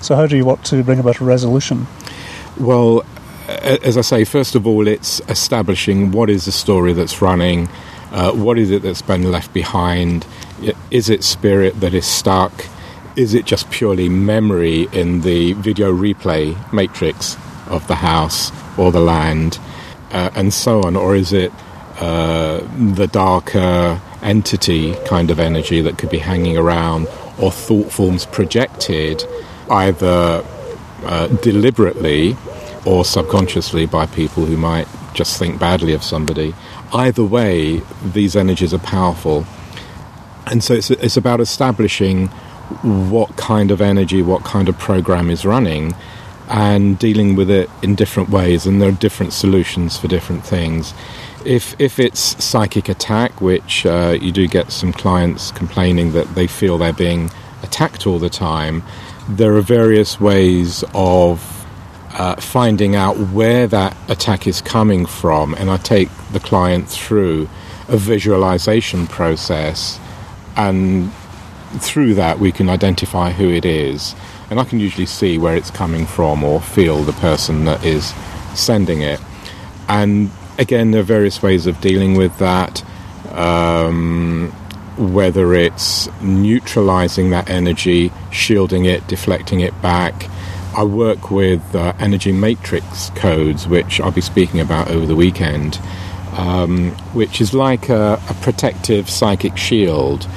So, 0.00 0.16
how 0.16 0.26
do 0.26 0.36
you 0.36 0.44
want 0.44 0.64
to 0.66 0.82
bring 0.82 0.98
about 0.98 1.20
a 1.20 1.24
resolution? 1.24 1.86
Well, 2.58 3.04
as 3.48 3.98
I 3.98 4.00
say, 4.00 4.24
first 4.24 4.54
of 4.54 4.66
all, 4.66 4.86
it's 4.86 5.20
establishing 5.28 6.12
what 6.12 6.30
is 6.30 6.46
the 6.46 6.52
story 6.52 6.92
that's 6.92 7.20
running, 7.20 7.68
uh, 8.10 8.32
what 8.32 8.58
is 8.58 8.70
it 8.70 8.82
that's 8.82 9.02
been 9.02 9.30
left 9.30 9.52
behind, 9.52 10.26
is 10.90 11.10
it 11.10 11.24
spirit 11.24 11.80
that 11.80 11.94
is 11.94 12.06
stuck, 12.06 12.52
is 13.16 13.34
it 13.34 13.44
just 13.44 13.70
purely 13.70 14.08
memory 14.08 14.88
in 14.92 15.20
the 15.20 15.52
video 15.54 15.92
replay 15.92 16.56
matrix 16.72 17.36
of 17.66 17.86
the 17.86 17.96
house 17.96 18.50
or 18.78 18.92
the 18.92 19.00
land, 19.00 19.58
uh, 20.12 20.30
and 20.34 20.54
so 20.54 20.82
on, 20.82 20.96
or 20.96 21.14
is 21.14 21.32
it 21.32 21.52
uh, 22.00 22.60
the 22.94 23.06
darker 23.06 24.00
entity 24.22 24.94
kind 25.06 25.30
of 25.30 25.38
energy 25.38 25.80
that 25.80 25.98
could 25.98 26.10
be 26.10 26.18
hanging 26.18 26.56
around, 26.56 27.06
or 27.38 27.50
thought 27.50 27.90
forms 27.90 28.26
projected 28.26 29.24
either 29.70 30.44
uh, 31.04 31.26
deliberately 31.42 32.36
or 32.84 33.04
subconsciously 33.04 33.86
by 33.86 34.06
people 34.06 34.44
who 34.44 34.56
might 34.56 34.86
just 35.14 35.38
think 35.38 35.58
badly 35.58 35.92
of 35.92 36.02
somebody. 36.02 36.54
Either 36.92 37.24
way, 37.24 37.80
these 38.04 38.36
energies 38.36 38.74
are 38.74 38.78
powerful. 38.78 39.46
And 40.46 40.62
so 40.62 40.74
it's, 40.74 40.90
it's 40.90 41.16
about 41.16 41.40
establishing 41.40 42.28
what 42.82 43.36
kind 43.36 43.70
of 43.70 43.80
energy, 43.80 44.22
what 44.22 44.44
kind 44.44 44.68
of 44.68 44.78
program 44.78 45.30
is 45.30 45.44
running, 45.44 45.94
and 46.48 46.98
dealing 46.98 47.36
with 47.36 47.50
it 47.50 47.70
in 47.82 47.94
different 47.94 48.28
ways. 48.28 48.66
And 48.66 48.80
there 48.80 48.90
are 48.90 48.92
different 48.92 49.32
solutions 49.32 49.96
for 49.96 50.08
different 50.08 50.44
things. 50.44 50.92
If, 51.44 51.78
if 51.78 51.98
it's 51.98 52.42
psychic 52.42 52.88
attack, 52.88 53.40
which 53.40 53.84
uh, 53.84 54.16
you 54.20 54.32
do 54.32 54.46
get 54.48 54.72
some 54.72 54.92
clients 54.92 55.50
complaining 55.52 56.12
that 56.12 56.34
they 56.34 56.46
feel 56.46 56.78
they're 56.78 56.92
being 56.92 57.30
attacked 57.62 58.06
all 58.06 58.18
the 58.18 58.30
time, 58.30 58.82
there 59.28 59.54
are 59.54 59.62
various 59.62 60.20
ways 60.20 60.84
of 60.94 61.66
uh, 62.12 62.36
finding 62.36 62.94
out 62.94 63.16
where 63.32 63.66
that 63.66 63.96
attack 64.08 64.46
is 64.46 64.60
coming 64.60 65.04
from, 65.04 65.54
and 65.54 65.70
I 65.70 65.76
take 65.76 66.08
the 66.32 66.40
client 66.40 66.88
through 66.88 67.48
a 67.88 67.96
visualization 67.96 69.06
process, 69.06 69.98
and 70.56 71.12
through 71.80 72.14
that 72.14 72.38
we 72.38 72.52
can 72.52 72.68
identify 72.68 73.32
who 73.32 73.50
it 73.50 73.64
is, 73.64 74.14
and 74.48 74.60
I 74.60 74.64
can 74.64 74.78
usually 74.78 75.06
see 75.06 75.38
where 75.38 75.56
it's 75.56 75.70
coming 75.70 76.06
from 76.06 76.44
or 76.44 76.60
feel 76.60 77.02
the 77.02 77.12
person 77.14 77.64
that 77.64 77.84
is 77.84 78.14
sending 78.54 79.02
it. 79.02 79.20
And 79.88 80.30
again, 80.58 80.90
there 80.90 81.00
are 81.00 81.04
various 81.04 81.42
ways 81.42 81.66
of 81.66 81.80
dealing 81.80 82.14
with 82.14 82.38
that. 82.38 82.84
Um, 83.32 84.52
whether 84.96 85.54
it's 85.54 86.08
neutralizing 86.20 87.30
that 87.30 87.50
energy, 87.50 88.12
shielding 88.30 88.84
it, 88.84 89.06
deflecting 89.08 89.60
it 89.60 89.80
back. 89.82 90.28
I 90.76 90.84
work 90.84 91.30
with 91.30 91.74
uh, 91.74 91.94
energy 91.98 92.32
matrix 92.32 93.10
codes, 93.10 93.66
which 93.66 94.00
I'll 94.00 94.12
be 94.12 94.20
speaking 94.20 94.60
about 94.60 94.90
over 94.90 95.06
the 95.06 95.16
weekend, 95.16 95.80
um, 96.36 96.90
which 97.12 97.40
is 97.40 97.54
like 97.54 97.88
a, 97.88 98.20
a 98.28 98.34
protective 98.34 99.10
psychic 99.10 99.56
shield. 99.56 100.28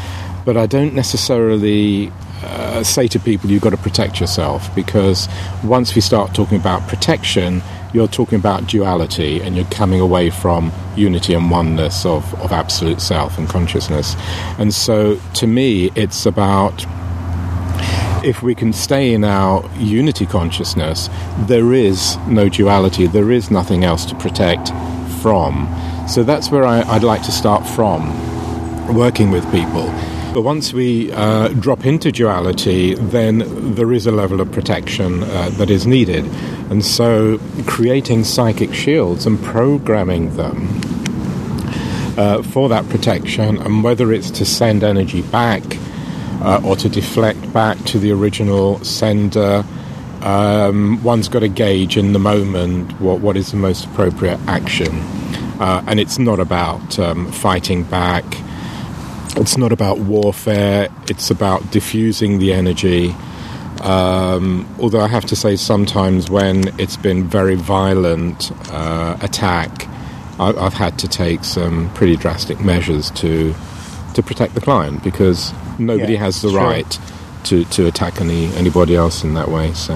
But 0.45 0.57
I 0.57 0.65
don't 0.65 0.93
necessarily 0.93 2.12
uh, 2.43 2.83
say 2.83 3.07
to 3.07 3.19
people 3.19 3.50
you've 3.50 3.63
got 3.63 3.71
to 3.71 3.77
protect 3.77 4.19
yourself 4.19 4.74
because 4.75 5.27
once 5.63 5.95
we 5.95 6.01
start 6.01 6.33
talking 6.33 6.57
about 6.57 6.88
protection, 6.88 7.62
you're 7.94 8.08
talking 8.08 8.38
about 8.38 8.67
duality 8.67 9.41
and 9.41 9.56
you're 9.56 9.65
coming 9.65 10.00
away 10.00 10.29
from 10.29 10.72
unity 10.96 11.34
and 11.34 11.50
oneness 11.50 12.06
of, 12.06 12.34
of 12.41 12.51
absolute 12.51 13.01
self 13.01 13.38
and 13.38 13.48
consciousness. 13.48 14.15
And 14.58 14.74
so 14.74 15.20
to 15.36 15.48
me, 15.48 15.91
it's 15.96 16.25
about 16.25 16.86
if 18.24 18.44
we 18.44 18.56
can 18.56 18.74
stay 18.74 19.13
in 19.13 19.24
our 19.24 19.70
unity 19.77 20.25
consciousness, 20.25 21.10
there 21.39 21.74
is 21.74 22.17
no 22.27 22.50
duality, 22.50 23.08
there 23.08 23.32
is 23.32 23.50
nothing 23.51 23.84
else 23.84 24.06
to 24.06 24.15
protect 24.15 24.70
from. 25.22 25.67
So 26.10 26.24
that's 26.24 26.50
where 26.51 26.65
I, 26.65 26.82
I'd 26.82 27.03
like 27.03 27.24
to 27.24 27.32
start 27.32 27.65
from, 27.67 28.94
working 28.94 29.32
with 29.32 29.44
people. 29.51 29.94
But 30.38 30.44
once 30.44 30.72
we 30.72 31.12
uh, 31.13 31.48
drop 31.48 31.84
into 31.84 32.12
duality, 32.12 32.94
then 32.94 33.74
there 33.74 33.91
is 33.91 34.06
a 34.06 34.12
level 34.12 34.39
of 34.39 34.51
protection 34.51 35.24
uh, 35.24 35.50
that 35.53 35.72
is 35.72 35.88
needed. 35.88 36.25
And 36.70 36.86
so 36.86 37.39
creating 37.65 38.24
psychic 38.24 38.72
shields 38.72 39.25
and 39.25 39.41
programming 39.41 40.36
them 40.36 40.79
uh, 42.20 42.44
for 42.44 42.70
that 42.70 42.88
protection, 42.89 43.58
and 43.58 43.84
whether 43.84 44.13
it's 44.13 44.29
to 44.29 44.46
send 44.46 44.84
energy 44.84 45.24
back 45.24 45.63
uh, 46.44 46.62
or 46.63 46.75
to 46.75 46.88
deflect 46.88 47.51
back 47.51 47.84
to 47.86 47.98
the 47.98 48.12
original 48.12 48.77
sender, 48.86 49.65
um, 50.22 51.01
one's 51.03 51.29
got 51.29 51.39
to 51.39 51.48
gauge 51.48 51.98
in 51.98 52.13
the 52.13 52.20
moment 52.20 52.91
what, 53.01 53.22
what 53.22 53.38
is 53.38 53.50
the 53.50 53.58
most 53.58 53.86
appropriate 53.86 54.39
action. 54.41 55.00
Uh, 55.60 55.84
and 55.88 56.00
it's 56.00 56.20
not 56.20 56.39
about 56.39 57.00
um, 57.00 57.32
fighting 57.32 57.82
back, 57.82 58.24
it's 59.38 59.58
not 59.58 59.72
about 59.72 60.00
warfare, 60.00 60.89
it's 61.08 61.29
about 61.32 61.72
diffusing 61.72 62.39
the 62.39 62.53
energy. 62.53 63.15
Um, 63.82 64.67
although 64.79 65.01
I 65.01 65.08
have 65.08 65.25
to 65.25 65.36
say, 65.36 65.56
sometimes 65.56 66.29
when 66.29 66.67
it's 66.79 66.98
been 66.98 67.25
very 67.25 67.56
violent 67.56 68.51
uh, 68.72 69.17
attack, 69.22 69.88
I, 70.39 70.51
I've 70.53 70.74
had 70.74 70.98
to 71.00 71.08
take 71.08 71.44
some 71.44 71.89
pretty 71.94 72.15
drastic 72.15 72.60
measures 72.60 73.12
to 73.12 73.53
to 74.15 74.24
protect 74.24 74.56
the 74.56 74.62
client 74.62 75.03
because 75.03 75.53
nobody 75.77 76.13
Yeah, 76.13 76.20
has 76.20 76.41
the 76.41 76.50
sure. 76.50 76.60
right 76.60 77.00
to, 77.44 77.65
to 77.65 77.86
attack 77.86 78.20
any 78.20 78.48
anybody 78.56 78.96
else 78.96 79.24
in 79.24 79.36
that 79.36 79.48
way. 79.50 79.74
So, 79.74 79.94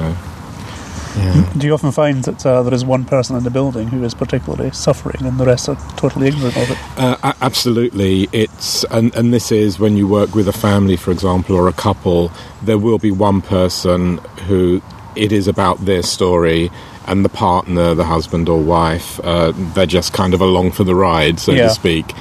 yeah. 1.17 1.53
Do 1.57 1.67
you 1.67 1.73
often 1.73 1.91
find 1.91 2.23
that 2.23 2.45
uh, 2.45 2.63
there 2.63 2.73
is 2.73 2.83
one 2.85 3.05
person 3.05 3.35
in 3.35 3.43
the 3.43 3.49
building 3.49 3.87
who 3.89 4.03
is 4.03 4.13
particularly 4.13 4.71
suffering 4.71 5.25
and 5.25 5.37
the 5.39 5.45
rest 5.45 5.69
are 5.69 5.75
totally 5.97 6.27
ignorant 6.27 6.55
of 6.57 6.71
it? 6.71 6.77
Uh, 6.97 7.33
absolutely, 7.41 8.27
it's 8.31 8.83
and, 8.85 9.13
and 9.15 9.33
this 9.33 9.51
is 9.51 9.79
when 9.79 9.97
you 9.97 10.07
work 10.07 10.33
with 10.35 10.47
a 10.47 10.53
family, 10.53 10.95
for 10.95 11.11
example, 11.11 11.55
or 11.55 11.67
a 11.67 11.73
couple. 11.73 12.31
There 12.61 12.77
will 12.77 12.99
be 12.99 13.11
one 13.11 13.41
person 13.41 14.17
who 14.47 14.81
it 15.15 15.31
is 15.31 15.47
about 15.47 15.85
their 15.85 16.03
story, 16.03 16.71
and 17.07 17.25
the 17.25 17.29
partner, 17.29 17.93
the 17.93 18.05
husband 18.05 18.47
or 18.47 18.61
wife, 18.61 19.19
uh, 19.23 19.51
they're 19.73 19.85
just 19.85 20.13
kind 20.13 20.33
of 20.33 20.39
along 20.41 20.71
for 20.71 20.83
the 20.83 20.95
ride, 20.95 21.39
so 21.39 21.51
Yeah. 21.51 21.63
to 21.67 21.69
speak. 21.73 22.13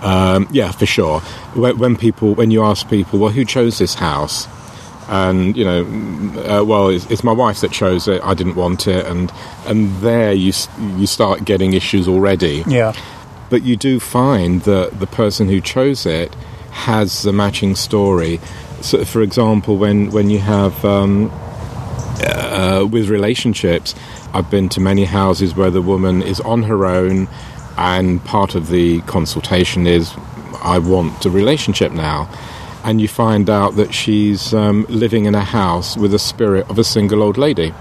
Um, 0.00 0.46
yeah, 0.52 0.70
for 0.70 0.86
sure. 0.86 1.20
When, 1.54 1.76
when 1.78 1.96
people, 1.96 2.34
when 2.34 2.50
you 2.50 2.62
ask 2.64 2.88
people, 2.88 3.18
well, 3.18 3.30
who 3.32 3.44
chose 3.44 3.78
this 3.78 3.94
house? 3.94 4.46
And 5.08 5.56
you 5.56 5.64
know, 5.64 5.80
uh, 6.46 6.64
well, 6.64 6.88
it's, 6.88 7.06
it's 7.10 7.24
my 7.24 7.32
wife 7.32 7.60
that 7.62 7.72
chose 7.72 8.06
it. 8.08 8.20
I 8.22 8.34
didn't 8.34 8.54
want 8.56 8.86
it, 8.86 9.06
and 9.06 9.32
and 9.66 9.94
there 10.00 10.32
you 10.32 10.52
you 10.96 11.06
start 11.06 11.44
getting 11.44 11.72
issues 11.72 12.06
already 12.08 12.62
Yeah. 12.66 12.92
but 13.50 13.62
you 13.62 13.76
do 13.76 13.98
find 14.00 14.62
that 14.62 15.00
the 15.00 15.06
person 15.06 15.48
who 15.48 15.60
chose 15.60 16.04
it 16.06 16.34
has 16.70 17.24
a 17.26 17.32
matching 17.32 17.74
story. 17.74 18.38
So, 18.82 19.04
for 19.04 19.22
example, 19.22 19.76
when 19.78 20.10
when 20.10 20.30
you 20.30 20.38
have 20.38 20.84
um, 20.84 21.30
uh, 22.22 22.86
with 22.90 23.08
relationships, 23.08 23.94
I've 24.34 24.50
been 24.50 24.68
to 24.70 24.80
many 24.80 25.04
houses 25.04 25.54
where 25.54 25.70
the 25.70 25.82
woman 25.82 26.22
is 26.22 26.40
on 26.40 26.64
her 26.64 26.84
own, 26.86 27.28
and 27.76 28.22
part 28.24 28.54
of 28.54 28.68
the 28.68 29.00
consultation 29.02 29.86
is, 29.86 30.12
"I 30.62 30.78
want 30.78 31.24
a 31.24 31.30
relationship 31.30 31.92
now." 31.92 32.28
And 32.84 33.00
you 33.00 33.08
find 33.08 33.50
out 33.50 33.76
that 33.76 33.92
she's 33.92 34.54
um, 34.54 34.86
living 34.88 35.24
in 35.26 35.34
a 35.34 35.44
house 35.44 35.96
with 35.96 36.14
a 36.14 36.18
spirit 36.18 36.68
of 36.70 36.78
a 36.78 36.84
single 36.84 37.22
old 37.22 37.36
lady. 37.36 37.74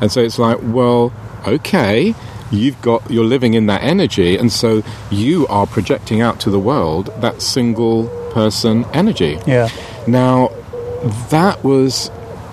And 0.00 0.10
so 0.12 0.20
it's 0.20 0.38
like, 0.38 0.58
well, 0.62 1.12
okay, 1.46 2.14
you've 2.50 2.80
got 2.82 3.08
you're 3.10 3.24
living 3.24 3.54
in 3.54 3.66
that 3.66 3.82
energy, 3.82 4.36
and 4.36 4.52
so 4.52 4.82
you 5.10 5.46
are 5.48 5.66
projecting 5.66 6.20
out 6.20 6.40
to 6.40 6.50
the 6.50 6.58
world 6.58 7.06
that 7.20 7.42
single 7.42 8.08
person 8.32 8.84
energy. 8.92 9.38
Yeah. 9.46 9.68
Now, 10.06 10.48
that 11.30 11.62
was 11.64 12.10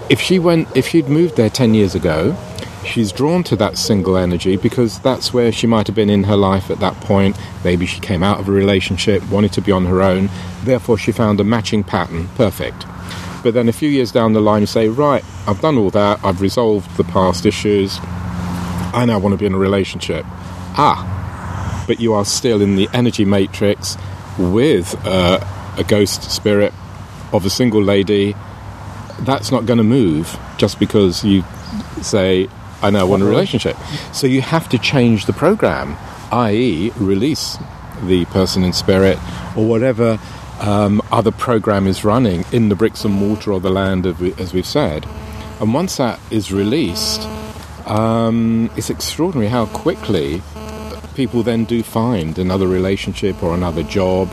if 0.09 0.19
she 0.19 0.39
went 0.39 0.75
if 0.75 0.87
she'd 0.87 1.07
moved 1.07 1.35
there 1.35 1.49
10 1.49 1.73
years 1.73 1.95
ago, 1.95 2.35
she's 2.85 3.11
drawn 3.11 3.43
to 3.43 3.55
that 3.55 3.77
single 3.77 4.17
energy 4.17 4.57
because 4.57 4.99
that's 4.99 5.33
where 5.33 5.51
she 5.51 5.67
might 5.67 5.87
have 5.87 5.95
been 5.95 6.09
in 6.09 6.23
her 6.23 6.37
life 6.37 6.69
at 6.69 6.79
that 6.79 6.93
point. 7.01 7.37
Maybe 7.63 7.85
she 7.85 7.99
came 7.99 8.23
out 8.23 8.39
of 8.39 8.47
a 8.47 8.51
relationship, 8.51 9.27
wanted 9.29 9.53
to 9.53 9.61
be 9.61 9.71
on 9.71 9.85
her 9.85 10.01
own, 10.01 10.29
therefore 10.63 10.97
she 10.97 11.11
found 11.11 11.39
a 11.39 11.43
matching 11.43 11.83
pattern. 11.83 12.27
Perfect. 12.35 12.85
But 13.43 13.53
then 13.53 13.69
a 13.69 13.73
few 13.73 13.89
years 13.89 14.11
down 14.11 14.33
the 14.33 14.41
line, 14.41 14.61
you 14.61 14.67
say, 14.67 14.87
right, 14.87 15.23
I've 15.47 15.61
done 15.61 15.77
all 15.77 15.91
that, 15.91 16.23
I've 16.23 16.41
resolved 16.41 16.95
the 16.97 17.03
past 17.03 17.45
issues, 17.45 17.99
I 18.01 19.03
now 19.05 19.19
want 19.19 19.33
to 19.33 19.37
be 19.37 19.45
in 19.45 19.53
a 19.53 19.57
relationship. 19.57 20.25
Ah, 20.77 21.83
but 21.87 21.99
you 21.99 22.13
are 22.13 22.25
still 22.25 22.61
in 22.61 22.75
the 22.75 22.89
energy 22.93 23.25
matrix 23.25 23.97
with 24.37 24.95
uh, 25.05 25.45
a 25.77 25.83
ghost 25.83 26.31
spirit 26.31 26.73
of 27.33 27.45
a 27.45 27.49
single 27.49 27.83
lady. 27.83 28.35
That's 29.19 29.51
not 29.51 29.65
going 29.65 29.77
to 29.77 29.83
move 29.83 30.39
just 30.57 30.79
because 30.79 31.23
you 31.23 31.43
say, 32.01 32.49
I 32.81 32.89
now 32.89 33.05
want 33.07 33.23
a 33.23 33.25
relationship. 33.25 33.77
So 34.13 34.27
you 34.27 34.41
have 34.41 34.69
to 34.69 34.77
change 34.77 35.25
the 35.25 35.33
program, 35.33 35.97
i.e., 36.31 36.91
release 36.97 37.57
the 38.03 38.25
person 38.25 38.63
in 38.63 38.73
spirit 38.73 39.17
or 39.55 39.65
whatever 39.67 40.19
um, 40.59 41.01
other 41.11 41.31
program 41.31 41.87
is 41.87 42.03
running 42.03 42.45
in 42.51 42.69
the 42.69 42.75
bricks 42.75 43.03
and 43.05 43.13
mortar 43.13 43.53
or 43.53 43.59
the 43.59 43.69
land, 43.69 44.05
as 44.05 44.53
we've 44.53 44.65
said. 44.65 45.05
And 45.59 45.73
once 45.73 45.97
that 45.97 46.19
is 46.31 46.51
released, 46.51 47.21
um, 47.85 48.69
it's 48.75 48.89
extraordinary 48.89 49.49
how 49.49 49.67
quickly 49.67 50.41
people 51.15 51.43
then 51.43 51.65
do 51.65 51.81
find 51.81 52.37
another 52.37 52.67
relationship 52.67 53.41
or 53.41 53.53
another 53.53 53.83
job, 53.83 54.29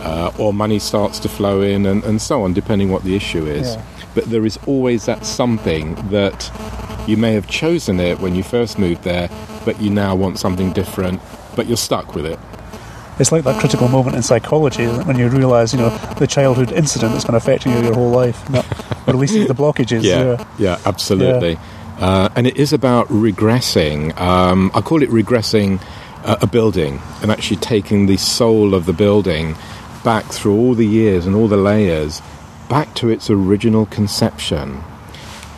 uh, 0.00 0.32
or 0.38 0.52
money 0.52 0.78
starts 0.78 1.18
to 1.20 1.28
flow 1.28 1.62
in, 1.62 1.86
and, 1.86 2.04
and, 2.04 2.20
so 2.20 2.42
on, 2.42 2.52
depending 2.52 2.90
what 2.90 3.04
the 3.04 3.14
issue 3.14 3.46
is. 3.46 3.74
Yeah. 3.74 3.84
But 4.14 4.24
there 4.24 4.46
is 4.46 4.58
always 4.66 5.06
that 5.06 5.26
something 5.26 5.94
that 6.10 6.50
you 7.08 7.16
may 7.16 7.32
have 7.32 7.46
chosen 7.46 8.00
it 8.00 8.20
when 8.20 8.34
you 8.34 8.42
first 8.42 8.78
moved 8.78 9.02
there, 9.02 9.28
but 9.64 9.80
you 9.80 9.90
now 9.90 10.14
want 10.14 10.38
something 10.38 10.72
different, 10.72 11.20
but 11.56 11.66
you're 11.66 11.76
stuck 11.76 12.14
with 12.14 12.26
it 12.26 12.38
it's 13.18 13.30
like 13.30 13.44
that 13.44 13.60
critical 13.60 13.88
moment 13.88 14.16
in 14.16 14.22
psychology 14.22 14.86
when 14.86 15.16
you 15.18 15.28
realise, 15.28 15.72
you 15.72 15.78
know, 15.78 15.90
the 16.18 16.26
childhood 16.26 16.72
incident 16.72 17.12
that's 17.12 17.24
been 17.24 17.34
affecting 17.34 17.72
you 17.72 17.82
your 17.82 17.94
whole 17.94 18.10
life, 18.10 18.44
that 18.48 18.64
the 19.06 19.54
blockages. 19.54 20.02
Yeah, 20.02 20.24
yeah, 20.24 20.46
yeah 20.58 20.80
absolutely. 20.84 21.52
Yeah. 21.52 21.58
Uh, 21.98 22.28
and 22.34 22.46
it 22.46 22.56
is 22.56 22.72
about 22.72 23.06
regressing. 23.08 24.18
Um, 24.18 24.72
I 24.74 24.80
call 24.80 25.02
it 25.02 25.10
regressing 25.10 25.80
uh, 26.24 26.38
a 26.42 26.46
building 26.46 27.00
and 27.22 27.30
actually 27.30 27.58
taking 27.58 28.06
the 28.06 28.16
soul 28.16 28.74
of 28.74 28.86
the 28.86 28.92
building 28.92 29.54
back 30.02 30.24
through 30.24 30.56
all 30.56 30.74
the 30.74 30.86
years 30.86 31.24
and 31.24 31.36
all 31.36 31.46
the 31.46 31.56
layers 31.56 32.20
back 32.68 32.94
to 32.94 33.08
its 33.08 33.30
original 33.30 33.86
conception. 33.86 34.82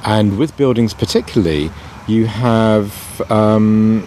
And 0.04 0.38
with 0.38 0.56
buildings, 0.56 0.94
particularly, 0.94 1.70
you 2.06 2.26
have 2.26 3.20
um, 3.30 4.06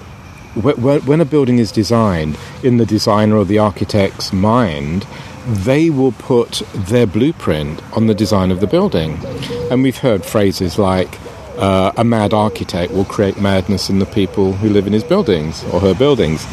when 0.56 1.22
a 1.22 1.26
building 1.26 1.60
is 1.60 1.72
designed 1.72 2.38
in 2.64 2.78
the 2.78 2.86
designer 2.86 3.36
or 3.36 3.46
the 3.46 3.60
architect's 3.60 4.34
mind, 4.34 5.06
they 5.46 5.90
will 5.90 6.12
put 6.14 6.62
their 6.74 7.06
blueprint 7.06 7.82
on 7.96 8.08
the 8.08 8.14
design 8.14 8.52
of 8.52 8.60
the 8.60 8.68
building. 8.68 9.20
And 9.72 9.84
we've 9.84 9.98
heard 9.98 10.26
phrases 10.26 10.78
like, 10.78 11.20
uh, 11.58 11.92
a 11.98 12.04
mad 12.06 12.34
architect 12.34 12.94
will 12.94 13.06
create 13.06 13.40
madness 13.40 13.90
in 13.90 14.00
the 14.00 14.06
people 14.06 14.54
who 14.54 14.70
live 14.70 14.88
in 14.88 14.94
his 14.94 15.04
buildings 15.04 15.64
or 15.66 15.82
her 15.82 15.94
buildings. 15.94 16.46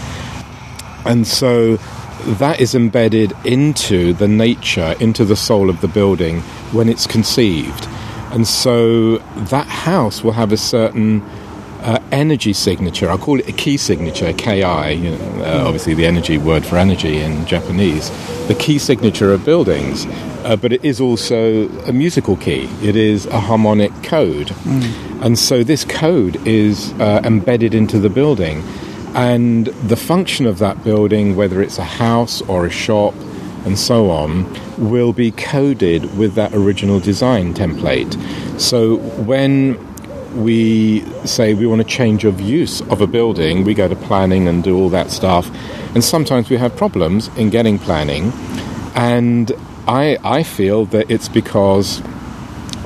And 1.05 1.27
so 1.27 1.79
that 2.27 2.61
is 2.61 2.75
embedded 2.75 3.33
into 3.45 4.13
the 4.13 4.29
nature, 4.29 4.95
into 5.01 5.25
the 5.25 5.37
soul 5.37 5.71
of 5.71 5.81
the 5.81 5.89
building 5.89 6.41
when 6.73 6.89
it's 6.89 7.07
conceived. 7.07 7.87
And 8.33 8.47
so 8.47 9.19
that 9.37 9.67
house 9.67 10.23
will 10.25 10.33
have 10.33 10.53
a 10.53 10.57
certain 10.57 11.23
uh, 11.83 12.01
energy 12.11 12.53
signature. 12.53 13.09
I'll 13.09 13.19
call 13.19 13.39
it 13.39 13.49
a 13.49 13.53
key 13.53 13.77
signature, 13.77 14.33
KI, 14.33 14.95
you 14.95 15.11
know, 15.11 15.45
uh, 15.45 15.65
obviously 15.65 15.95
the 15.95 16.05
energy 16.05 16.37
word 16.37 16.67
for 16.67 16.77
energy 16.77 17.19
in 17.19 17.47
Japanese. 17.47 18.11
The 18.49 18.55
key 18.55 18.79
signature 18.79 19.33
of 19.33 19.45
buildings, 19.45 20.05
uh, 20.45 20.57
but 20.57 20.73
it 20.73 20.85
is 20.85 21.01
also 21.01 21.69
a 21.87 21.93
musical 21.93 22.37
key. 22.37 22.69
It 22.83 22.97
is 22.97 23.27
a 23.27 23.39
harmonic 23.39 23.93
code. 24.03 24.49
Mm. 24.49 25.25
And 25.25 25.39
so 25.39 25.63
this 25.63 25.85
code 25.85 26.45
is 26.47 26.93
uh, 26.95 27.21
embedded 27.25 27.73
into 27.73 28.01
the 28.01 28.11
building. 28.11 28.65
And 29.17 29.67
the 29.67 29.97
function 29.97 30.47
of 30.47 30.59
that 30.59 30.85
building, 30.85 31.37
whether 31.37 31.63
it's 31.63 31.79
a 31.79 31.85
house 31.85 32.43
or 32.43 32.67
a 32.67 32.71
shop, 32.71 33.15
and 33.65 33.79
so 33.79 34.11
on, 34.11 34.47
will 34.77 35.15
be 35.15 35.31
coded 35.31 36.17
with 36.19 36.35
that 36.35 36.55
original 36.55 37.01
design 37.01 37.55
template. 37.55 38.15
So 38.61 38.99
when 39.25 39.79
we 40.43 41.01
say 41.25 41.55
we 41.55 41.67
want 41.67 41.81
to 41.81 41.89
change 41.89 42.25
of 42.25 42.43
use 42.43 42.83
of 42.83 43.01
a 43.01 43.07
building, 43.07 43.65
we 43.65 43.73
go 43.73 43.89
to 43.89 43.97
planning 43.97 44.49
and 44.49 44.63
do 44.63 44.77
all 44.77 44.91
that 44.91 45.11
stuff. 45.11 45.51
And 45.95 46.05
sometimes 46.05 46.51
we 46.51 46.59
have 46.59 46.77
problems 46.77 47.29
in 47.39 47.49
getting 47.49 47.79
planning. 47.79 48.33
And 48.95 49.51
I, 49.89 50.19
I 50.23 50.43
feel 50.43 50.85
that 50.87 51.11
it's 51.11 51.29
because 51.29 52.03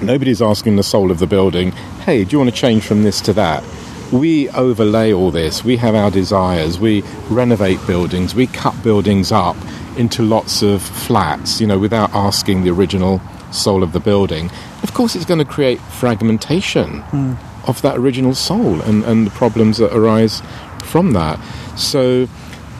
nobody's 0.00 0.40
asking 0.40 0.76
the 0.76 0.84
soul 0.84 1.10
of 1.10 1.18
the 1.18 1.26
building, 1.26 1.72
hey, 2.06 2.22
do 2.24 2.30
you 2.30 2.38
want 2.38 2.50
to 2.50 2.56
change 2.56 2.84
from 2.84 3.02
this 3.02 3.20
to 3.22 3.32
that? 3.32 3.64
We 4.12 4.48
overlay 4.50 5.12
all 5.12 5.30
this. 5.30 5.64
We 5.64 5.76
have 5.76 5.94
our 5.94 6.10
desires. 6.10 6.78
We 6.78 7.02
renovate 7.28 7.84
buildings. 7.86 8.34
We 8.34 8.46
cut 8.46 8.82
buildings 8.82 9.30
up 9.30 9.56
into 9.96 10.22
lots 10.22 10.62
of 10.62 10.82
flats, 10.82 11.60
you 11.60 11.66
know, 11.66 11.78
without 11.78 12.10
asking 12.14 12.64
the 12.64 12.70
original 12.70 13.20
soul 13.52 13.82
of 13.82 13.92
the 13.92 14.00
building, 14.00 14.50
of 14.82 14.94
course 14.94 15.14
it's 15.14 15.24
going 15.24 15.38
to 15.38 15.44
create 15.44 15.80
fragmentation 15.80 17.02
mm. 17.02 17.68
of 17.68 17.82
that 17.82 17.98
original 17.98 18.34
soul 18.34 18.80
and, 18.82 19.04
and 19.04 19.26
the 19.26 19.30
problems 19.30 19.78
that 19.78 19.94
arise 19.94 20.42
from 20.84 21.12
that. 21.12 21.38
So 21.76 22.28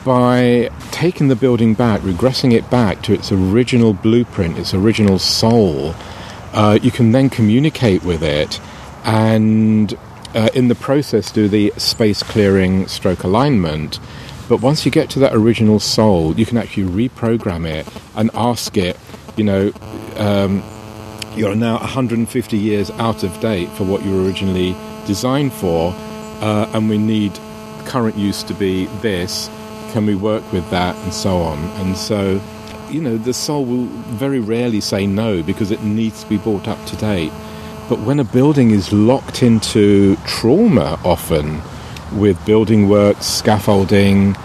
by 0.05 0.69
taking 0.91 1.27
the 1.27 1.35
building 1.35 1.73
back, 1.73 2.01
regressing 2.01 2.53
it 2.53 2.69
back 2.69 3.01
to 3.03 3.13
its 3.13 3.31
original 3.31 3.93
blueprint, 3.93 4.57
its 4.57 4.73
original 4.73 5.19
soul, 5.19 5.93
uh, 6.53 6.79
you 6.81 6.91
can 6.91 7.11
then 7.11 7.29
communicate 7.29 8.03
with 8.03 8.23
it 8.23 8.59
and 9.03 9.97
uh, 10.33 10.49
in 10.53 10.67
the 10.67 10.75
process 10.75 11.31
do 11.31 11.47
the 11.47 11.73
space 11.77 12.23
clearing 12.23 12.87
stroke 12.87 13.23
alignment. 13.23 13.99
But 14.49 14.61
once 14.61 14.85
you 14.85 14.91
get 14.91 15.09
to 15.11 15.19
that 15.19 15.33
original 15.33 15.79
soul, 15.79 16.37
you 16.37 16.45
can 16.45 16.57
actually 16.57 16.83
reprogram 16.83 17.65
it 17.65 17.87
and 18.15 18.29
ask 18.33 18.75
it, 18.77 18.99
you 19.37 19.43
know, 19.43 19.71
um, 20.17 20.63
you're 21.35 21.55
now 21.55 21.77
150 21.79 22.57
years 22.57 22.91
out 22.91 23.23
of 23.23 23.39
date 23.39 23.69
for 23.69 23.85
what 23.85 24.03
you 24.03 24.11
were 24.13 24.25
originally 24.25 24.75
designed 25.05 25.53
for, 25.53 25.93
uh, 26.41 26.69
and 26.73 26.89
we 26.89 26.97
need 26.97 27.31
current 27.85 28.17
use 28.17 28.43
to 28.43 28.53
be 28.53 28.85
this. 29.01 29.49
Can 29.93 30.05
we 30.05 30.15
work 30.15 30.49
with 30.51 30.69
that, 30.69 30.95
and 30.97 31.13
so 31.13 31.37
on? 31.37 31.57
And 31.79 31.97
so, 31.97 32.41
you 32.89 33.01
know, 33.01 33.17
the 33.17 33.33
soul 33.33 33.65
will 33.65 33.85
very 34.15 34.39
rarely 34.39 34.81
say 34.81 35.05
no 35.07 35.41
because 35.43 35.71
it 35.71 35.81
needs 35.81 36.23
to 36.23 36.29
be 36.29 36.37
brought 36.37 36.67
up 36.67 36.85
to 36.87 36.95
date. 36.97 37.31
But 37.91 37.99
when 38.03 38.21
a 38.21 38.23
building 38.23 38.71
is 38.71 38.93
locked 38.93 39.43
into 39.43 40.15
trauma, 40.25 40.97
often 41.03 41.61
with 42.13 42.37
building 42.45 42.87
works, 42.87 43.25
scaffolding, 43.25 44.37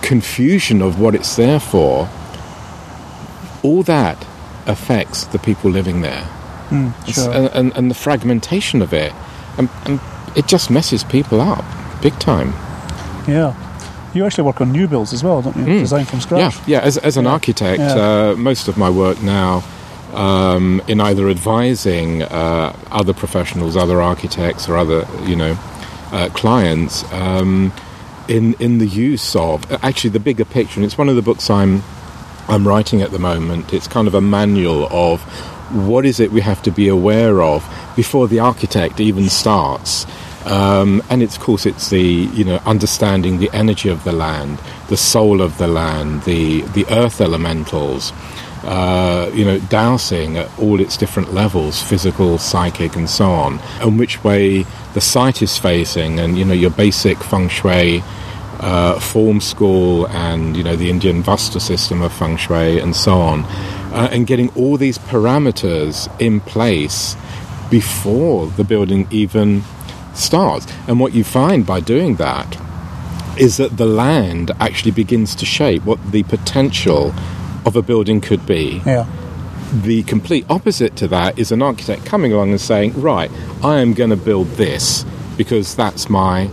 confusion 0.00 0.80
of 0.80 0.98
what 0.98 1.14
it's 1.14 1.36
there 1.36 1.60
for, 1.60 2.08
all 3.62 3.82
that 3.82 4.26
affects 4.64 5.26
the 5.26 5.38
people 5.38 5.70
living 5.70 6.00
there. 6.00 6.26
Mm, 6.70 6.94
sure. 7.06 7.30
and, 7.30 7.48
and, 7.48 7.76
and, 7.76 7.90
the 7.90 7.94
fragmentation 7.94 8.80
of 8.80 8.94
it. 8.94 9.12
And, 9.58 9.68
and 9.84 10.00
it 10.34 10.46
just 10.46 10.70
messes 10.70 11.04
people 11.04 11.42
up 11.42 11.62
big 12.00 12.18
time. 12.18 12.54
Yeah. 13.28 13.54
You 14.14 14.24
actually 14.24 14.44
work 14.44 14.62
on 14.62 14.72
new 14.72 14.88
builds 14.88 15.12
as 15.12 15.22
well, 15.22 15.42
don't 15.42 15.58
you? 15.58 15.64
Mm. 15.64 15.80
Design 15.80 16.06
from 16.06 16.22
scratch. 16.22 16.56
Yeah, 16.60 16.78
yeah. 16.78 16.80
As, 16.80 16.96
as 16.96 17.18
an 17.18 17.26
architect, 17.26 17.80
yeah. 17.80 18.30
Uh, 18.30 18.34
most 18.38 18.66
of 18.66 18.78
my 18.78 18.88
work 18.88 19.20
now 19.22 19.62
um, 20.14 20.80
in 20.88 21.00
either 21.00 21.28
advising 21.28 22.22
uh, 22.22 22.76
other 22.90 23.12
professionals, 23.12 23.76
other 23.76 24.00
architects, 24.00 24.68
or 24.68 24.76
other 24.76 25.06
you 25.22 25.36
know 25.36 25.58
uh, 26.12 26.28
clients 26.32 27.10
um, 27.12 27.72
in 28.28 28.54
in 28.54 28.78
the 28.78 28.86
use 28.86 29.34
of 29.36 29.70
actually 29.84 30.10
the 30.10 30.20
bigger 30.20 30.44
picture. 30.44 30.78
And 30.78 30.84
it's 30.84 30.98
one 30.98 31.08
of 31.08 31.16
the 31.16 31.22
books 31.22 31.50
I'm 31.50 31.82
I'm 32.48 32.66
writing 32.66 33.02
at 33.02 33.10
the 33.10 33.18
moment. 33.18 33.72
It's 33.72 33.88
kind 33.88 34.06
of 34.06 34.14
a 34.14 34.20
manual 34.20 34.86
of 34.90 35.22
what 35.72 36.04
is 36.04 36.20
it 36.20 36.30
we 36.30 36.40
have 36.42 36.62
to 36.62 36.70
be 36.70 36.88
aware 36.88 37.42
of 37.42 37.66
before 37.96 38.28
the 38.28 38.38
architect 38.38 39.00
even 39.00 39.28
starts. 39.28 40.06
Um, 40.46 41.02
and 41.08 41.22
it's, 41.22 41.36
of 41.36 41.42
course, 41.42 41.64
it's 41.64 41.88
the 41.88 42.02
you 42.02 42.44
know 42.44 42.60
understanding 42.66 43.38
the 43.38 43.50
energy 43.52 43.88
of 43.88 44.04
the 44.04 44.12
land, 44.12 44.58
the 44.88 44.96
soul 44.96 45.40
of 45.40 45.56
the 45.58 45.66
land, 45.66 46.24
the 46.24 46.60
the 46.62 46.86
earth 46.90 47.20
elementals. 47.20 48.12
Uh, 48.64 49.30
you 49.34 49.44
know, 49.44 49.58
dowsing 49.68 50.38
at 50.38 50.58
all 50.58 50.80
its 50.80 50.96
different 50.96 51.34
levels, 51.34 51.82
physical, 51.82 52.38
psychic, 52.38 52.96
and 52.96 53.10
so 53.10 53.30
on, 53.30 53.58
and 53.80 53.98
which 53.98 54.24
way 54.24 54.64
the 54.94 55.00
site 55.00 55.42
is 55.42 55.58
facing, 55.58 56.18
and 56.18 56.38
you 56.38 56.44
know 56.46 56.54
your 56.54 56.70
basic 56.70 57.18
feng 57.18 57.48
shui 57.48 58.02
uh, 58.60 58.98
form 58.98 59.40
school 59.40 60.06
and 60.08 60.56
you 60.56 60.64
know 60.64 60.76
the 60.76 60.88
Indian 60.88 61.22
Vastu 61.22 61.60
system 61.60 62.00
of 62.00 62.12
feng 62.12 62.38
shui 62.38 62.78
and 62.80 62.96
so 62.96 63.20
on, 63.20 63.44
uh, 63.92 64.08
and 64.10 64.26
getting 64.26 64.48
all 64.56 64.78
these 64.78 64.96
parameters 64.96 66.08
in 66.18 66.40
place 66.40 67.16
before 67.70 68.46
the 68.46 68.64
building 68.64 69.06
even 69.10 69.62
starts. 70.14 70.66
And 70.88 71.00
what 71.00 71.12
you 71.12 71.24
find 71.24 71.66
by 71.66 71.80
doing 71.80 72.16
that 72.16 72.58
is 73.38 73.56
that 73.56 73.76
the 73.76 73.86
land 73.86 74.52
actually 74.60 74.92
begins 74.92 75.34
to 75.34 75.44
shape 75.44 75.84
what 75.84 75.98
the 76.12 76.22
potential 76.22 77.12
of 77.66 77.76
a 77.76 77.82
building 77.82 78.20
could 78.20 78.44
be. 78.46 78.82
Yeah. 78.86 79.06
the 79.82 80.04
complete 80.04 80.46
opposite 80.48 80.94
to 80.94 81.08
that 81.08 81.36
is 81.36 81.50
an 81.50 81.60
architect 81.60 82.04
coming 82.06 82.32
along 82.32 82.50
and 82.50 82.60
saying, 82.60 82.92
"Right, 83.00 83.30
I 83.62 83.80
am 83.80 83.92
going 83.92 84.10
to 84.10 84.16
build 84.16 84.46
this 84.52 85.04
because 85.36 85.74
that's 85.74 86.08
my 86.08 86.48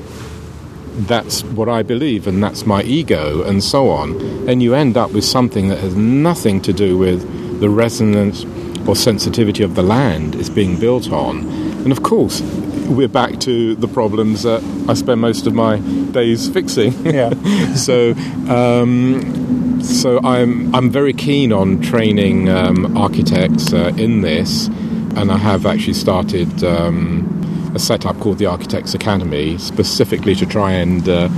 that's 0.97 1.43
what 1.43 1.69
I 1.69 1.83
believe 1.83 2.27
and 2.27 2.43
that's 2.43 2.65
my 2.65 2.81
ego 2.83 3.43
and 3.43 3.63
so 3.63 3.89
on." 3.89 4.19
And 4.49 4.63
you 4.63 4.73
end 4.73 4.97
up 4.97 5.11
with 5.11 5.23
something 5.23 5.69
that 5.69 5.77
has 5.79 5.95
nothing 5.95 6.61
to 6.61 6.73
do 6.73 6.97
with 6.97 7.21
the 7.59 7.69
resonance 7.69 8.43
or 8.87 8.95
sensitivity 8.95 9.63
of 9.63 9.75
the 9.75 9.83
land 9.83 10.33
it's 10.35 10.49
being 10.49 10.79
built 10.79 11.11
on. 11.11 11.45
And 11.83 11.91
of 11.91 12.01
course, 12.01 12.41
we're 12.87 13.07
back 13.07 13.39
to 13.41 13.75
the 13.75 13.87
problems 13.87 14.43
that 14.43 14.63
I 14.89 14.95
spend 14.95 15.21
most 15.21 15.47
of 15.47 15.53
my 15.53 15.77
days 16.11 16.49
fixing. 16.49 16.93
Yeah. 17.05 17.33
so, 17.75 18.13
um, 18.49 19.60
so 19.83 20.19
I'm 20.23 20.73
I'm 20.75 20.89
very 20.89 21.13
keen 21.13 21.51
on 21.53 21.81
training 21.81 22.49
um, 22.49 22.97
architects 22.97 23.73
uh, 23.73 23.91
in 23.97 24.21
this, 24.21 24.67
and 25.15 25.31
I 25.31 25.37
have 25.37 25.65
actually 25.65 25.93
started 25.93 26.63
um, 26.63 27.71
a 27.75 27.79
setup 27.79 28.19
called 28.19 28.37
the 28.37 28.45
Architects 28.45 28.93
Academy, 28.93 29.57
specifically 29.57 30.35
to 30.35 30.45
try 30.45 30.71
and 30.71 31.07
uh, 31.07 31.29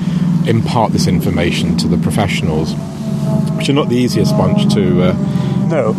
impart 0.47 0.91
this 0.91 1.07
information 1.07 1.77
to 1.77 1.87
the 1.87 1.97
professionals, 1.97 2.73
which 3.57 3.69
are 3.69 3.73
not 3.73 3.89
the 3.89 3.95
easiest 3.95 4.35
bunch 4.37 4.73
to. 4.73 5.03
Uh, 5.03 5.13
No. 5.69 5.93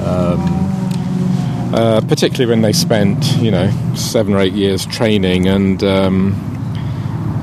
uh, 1.75 2.01
particularly 2.03 2.47
when 2.49 2.63
they 2.63 2.73
spent, 2.73 3.25
you 3.39 3.51
know, 3.51 3.69
seven 3.97 4.35
or 4.35 4.39
eight 4.39 4.53
years 4.53 4.87
training 4.87 5.49
and, 5.49 5.83
um, 5.83 6.35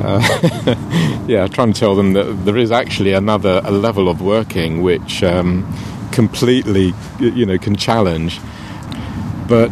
uh, 0.01 1.25
yeah, 1.27 1.47
trying 1.47 1.73
to 1.73 1.79
tell 1.79 1.95
them 1.95 2.13
that 2.13 2.45
there 2.45 2.57
is 2.57 2.71
actually 2.71 3.13
another 3.13 3.61
a 3.63 3.71
level 3.71 4.09
of 4.09 4.21
working 4.21 4.81
which 4.81 5.23
um, 5.23 5.65
completely, 6.11 6.93
you 7.19 7.45
know, 7.45 7.57
can 7.57 7.75
challenge. 7.75 8.39
But 9.47 9.71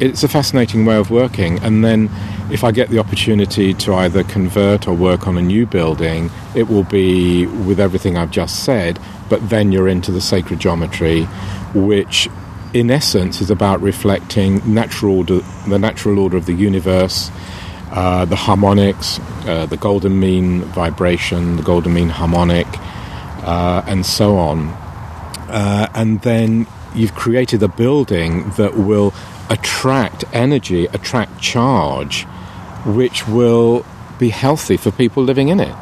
it's 0.00 0.22
a 0.22 0.28
fascinating 0.28 0.84
way 0.84 0.96
of 0.96 1.10
working. 1.10 1.58
And 1.60 1.84
then 1.84 2.10
if 2.50 2.64
I 2.64 2.72
get 2.72 2.90
the 2.90 2.98
opportunity 2.98 3.72
to 3.74 3.94
either 3.94 4.24
convert 4.24 4.86
or 4.86 4.94
work 4.94 5.26
on 5.26 5.38
a 5.38 5.42
new 5.42 5.66
building, 5.66 6.30
it 6.54 6.68
will 6.68 6.84
be 6.84 7.46
with 7.46 7.80
everything 7.80 8.16
I've 8.16 8.30
just 8.30 8.64
said, 8.64 8.98
but 9.28 9.48
then 9.48 9.72
you're 9.72 9.88
into 9.88 10.12
the 10.12 10.20
sacred 10.20 10.58
geometry, 10.58 11.24
which 11.74 12.28
in 12.74 12.90
essence 12.90 13.40
is 13.40 13.50
about 13.50 13.80
reflecting 13.80 14.60
natural 14.72 15.18
order, 15.18 15.40
the 15.68 15.78
natural 15.78 16.18
order 16.18 16.36
of 16.36 16.46
the 16.46 16.52
universe, 16.52 17.30
uh, 17.94 18.24
the 18.24 18.34
harmonics, 18.34 19.20
uh, 19.46 19.66
the 19.66 19.76
golden 19.76 20.18
mean 20.18 20.62
vibration, 20.62 21.56
the 21.56 21.62
golden 21.62 21.94
mean 21.94 22.08
harmonic, 22.08 22.66
uh, 23.44 23.84
and 23.86 24.04
so 24.04 24.36
on. 24.36 24.68
Uh, 25.48 25.88
and 25.94 26.20
then 26.22 26.66
you've 26.92 27.14
created 27.14 27.62
a 27.62 27.68
building 27.68 28.50
that 28.56 28.76
will 28.76 29.14
attract 29.48 30.24
energy, 30.32 30.86
attract 30.86 31.40
charge, 31.40 32.24
which 32.84 33.28
will 33.28 33.86
be 34.18 34.30
healthy 34.30 34.76
for 34.76 34.90
people 34.90 35.22
living 35.22 35.48
in 35.48 35.60
it. 35.60 35.76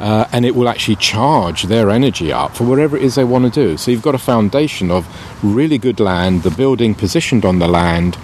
Uh, 0.00 0.26
and 0.32 0.46
it 0.46 0.54
will 0.54 0.68
actually 0.68 0.96
charge 0.96 1.64
their 1.64 1.90
energy 1.90 2.32
up 2.32 2.56
for 2.56 2.64
whatever 2.64 2.96
it 2.96 3.02
is 3.02 3.16
they 3.16 3.24
want 3.24 3.44
to 3.44 3.50
do. 3.50 3.76
So 3.76 3.90
you've 3.90 4.00
got 4.00 4.14
a 4.14 4.18
foundation 4.18 4.90
of 4.90 5.06
really 5.42 5.76
good 5.76 6.00
land, 6.00 6.44
the 6.44 6.50
building 6.50 6.94
positioned 6.94 7.44
on 7.44 7.58
the 7.58 7.68
land, 7.68 8.16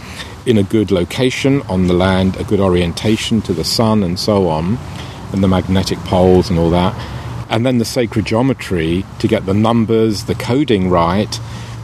in 0.46 0.58
a 0.58 0.62
good 0.62 0.90
location 0.90 1.62
on 1.62 1.86
the 1.86 1.94
land, 1.94 2.36
a 2.36 2.44
good 2.44 2.60
orientation 2.60 3.40
to 3.42 3.52
the 3.52 3.64
sun, 3.64 4.02
and 4.02 4.18
so 4.18 4.48
on, 4.48 4.78
and 5.32 5.42
the 5.42 5.48
magnetic 5.48 5.98
poles 6.00 6.50
and 6.50 6.58
all 6.58 6.70
that. 6.70 6.94
And 7.50 7.64
then 7.64 7.78
the 7.78 7.84
sacred 7.84 8.26
geometry 8.26 9.04
to 9.18 9.28
get 9.28 9.46
the 9.46 9.54
numbers, 9.54 10.24
the 10.24 10.34
coding 10.34 10.90
right, 10.90 11.40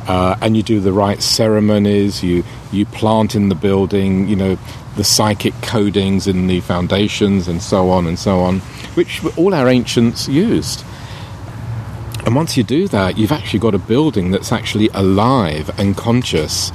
uh, 0.08 0.36
and 0.40 0.56
you 0.56 0.62
do 0.62 0.80
the 0.80 0.92
right 0.92 1.22
ceremonies. 1.22 2.22
You 2.22 2.44
you 2.72 2.86
plant 2.86 3.34
in 3.34 3.48
the 3.48 3.54
building, 3.54 4.28
you 4.28 4.36
know, 4.36 4.58
the 4.96 5.04
psychic 5.04 5.54
codings 5.54 6.26
in 6.26 6.46
the 6.46 6.60
foundations, 6.60 7.48
and 7.48 7.62
so 7.62 7.90
on 7.90 8.06
and 8.06 8.18
so 8.18 8.40
on, 8.40 8.60
which 8.94 9.22
all 9.36 9.54
our 9.54 9.68
ancients 9.68 10.28
used. 10.28 10.84
And 12.26 12.34
once 12.34 12.56
you 12.56 12.62
do 12.62 12.86
that, 12.88 13.16
you've 13.16 13.32
actually 13.32 13.60
got 13.60 13.74
a 13.74 13.78
building 13.78 14.30
that's 14.30 14.52
actually 14.52 14.88
alive 14.88 15.70
and 15.78 15.96
conscious 15.96 16.70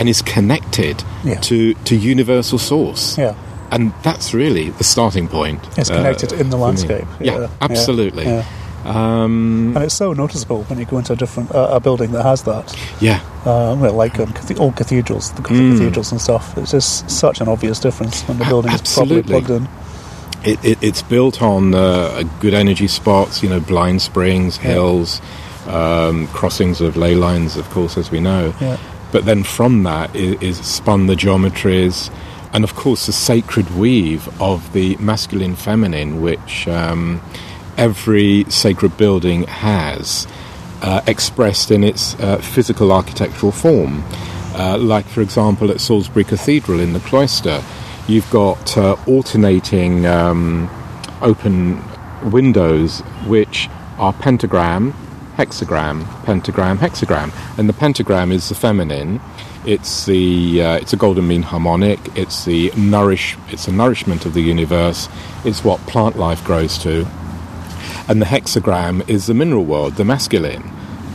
and 0.00 0.08
is 0.08 0.22
connected 0.22 1.04
Yeah. 1.24 1.40
to, 1.40 1.74
to 1.74 1.94
universal 1.94 2.58
source. 2.58 3.18
Yeah. 3.18 3.34
And 3.70 3.92
that's 4.02 4.32
really 4.34 4.70
the 4.70 4.84
starting 4.84 5.28
point. 5.28 5.60
It's 5.78 5.90
uh, 5.90 5.96
connected 5.96 6.32
in 6.32 6.48
the 6.50 6.56
landscape. 6.56 7.04
Yeah, 7.20 7.48
absolutely. 7.60 8.24
Yeah. 8.24 8.44
Um, 8.84 9.74
And 9.76 9.84
it's 9.84 9.94
so 9.94 10.12
noticeable 10.14 10.62
when 10.64 10.78
you 10.78 10.86
go 10.86 10.96
into 10.98 11.12
a 11.12 11.16
different 11.16 11.54
uh, 11.54 11.68
a 11.76 11.80
building 11.80 12.12
that 12.12 12.22
has 12.24 12.42
that. 12.44 12.74
yeah, 13.00 13.20
Uh, 13.44 13.76
well, 13.78 13.92
like 13.92 14.18
um, 14.18 14.32
old 14.58 14.74
cathedrals, 14.76 15.32
the 15.32 15.42
Mm. 15.42 15.76
cathedrals 15.78 16.10
and 16.12 16.20
stuff. 16.20 16.56
It's 16.56 16.70
just 16.72 17.10
such 17.10 17.40
an 17.42 17.48
obvious 17.48 17.78
difference 17.78 18.22
when 18.26 18.38
the 18.38 18.44
building 18.46 18.72
is 18.72 18.80
properly 18.80 19.18
Absolutely. 19.18 19.40
plugged 19.42 19.50
in. 19.50 19.68
it, 20.52 20.64
it, 20.64 20.78
it's 20.82 21.02
built 21.02 21.42
on 21.42 21.74
uh, 21.74 22.22
good 22.40 22.54
energy 22.54 22.88
spots, 22.88 23.42
you 23.42 23.50
know, 23.50 23.60
blind 23.60 24.00
springs, 24.00 24.56
Yeah. 24.56 24.70
hills, 24.72 25.20
um, 25.68 26.26
crossings 26.28 26.80
of 26.80 26.96
ley 26.96 27.14
lines, 27.14 27.56
of 27.58 27.68
course, 27.70 27.98
as 28.00 28.10
we 28.10 28.18
know. 28.20 28.54
Yeah. 28.60 28.78
But 29.12 29.24
then 29.24 29.42
from 29.42 29.82
that 29.84 30.14
is, 30.14 30.40
is 30.42 30.66
spun 30.66 31.06
the 31.06 31.14
geometries, 31.14 32.12
and 32.52 32.64
of 32.64 32.74
course 32.74 33.06
the 33.06 33.12
sacred 33.12 33.70
weave 33.76 34.28
of 34.40 34.72
the 34.72 34.96
masculine 34.96 35.56
feminine, 35.56 36.20
which 36.20 36.68
um, 36.68 37.20
every 37.76 38.44
sacred 38.44 38.96
building 38.96 39.44
has, 39.44 40.26
uh, 40.82 41.02
expressed 41.06 41.70
in 41.70 41.84
its 41.84 42.14
uh, 42.20 42.38
physical 42.38 42.92
architectural 42.92 43.52
form. 43.52 44.02
Uh, 44.54 44.76
like, 44.78 45.06
for 45.06 45.20
example, 45.20 45.70
at 45.70 45.80
Salisbury 45.80 46.24
Cathedral 46.24 46.80
in 46.80 46.92
the 46.92 47.00
cloister, 47.00 47.62
you've 48.08 48.28
got 48.30 48.76
uh, 48.76 48.96
alternating 49.06 50.06
um, 50.06 50.68
open 51.22 51.82
windows 52.30 53.00
which 53.26 53.68
are 53.98 54.12
pentagram, 54.12 54.92
hexagram, 55.36 56.04
pentagram, 56.24 56.78
hexagram, 56.78 57.32
and 57.58 57.68
the 57.68 57.72
pentagram 57.72 58.32
is 58.32 58.48
the 58.48 58.54
feminine. 58.54 59.20
It's 59.66 60.06
the 60.06 60.62
uh, 60.62 60.76
it's 60.76 60.92
a 60.92 60.96
golden 60.96 61.28
mean 61.28 61.42
harmonic. 61.42 61.98
It's 62.16 62.44
the 62.44 62.72
nourish. 62.76 63.36
It's 63.48 63.66
the 63.66 63.72
nourishment 63.72 64.26
of 64.26 64.34
the 64.34 64.42
universe. 64.42 65.08
It's 65.44 65.62
what 65.64 65.80
plant 65.80 66.18
life 66.18 66.42
grows 66.44 66.78
to, 66.78 67.06
and 68.08 68.20
the 68.20 68.26
hexagram 68.26 69.08
is 69.08 69.26
the 69.26 69.34
mineral 69.34 69.64
world, 69.64 69.94
the 69.94 70.04
masculine, 70.04 70.62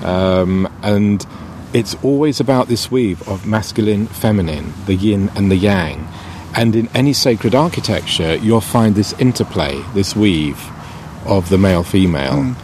um, 0.03 0.71
and 0.83 1.25
it's 1.73 1.95
always 2.03 2.39
about 2.39 2.67
this 2.67 2.89
weave 2.89 3.27
of 3.27 3.45
masculine, 3.45 4.07
feminine, 4.07 4.73
the 4.85 4.95
yin 4.95 5.29
and 5.35 5.51
the 5.51 5.57
yang. 5.57 6.07
And 6.55 6.73
in 6.73 6.87
any 6.95 7.11
sacred 7.11 7.53
architecture, 7.53 8.35
you'll 8.35 8.61
find 8.61 8.95
this 8.95 9.11
interplay, 9.19 9.83
this 9.93 10.15
weave 10.15 10.71
of 11.25 11.49
the 11.49 11.57
male 11.57 11.83
female. 11.83 12.55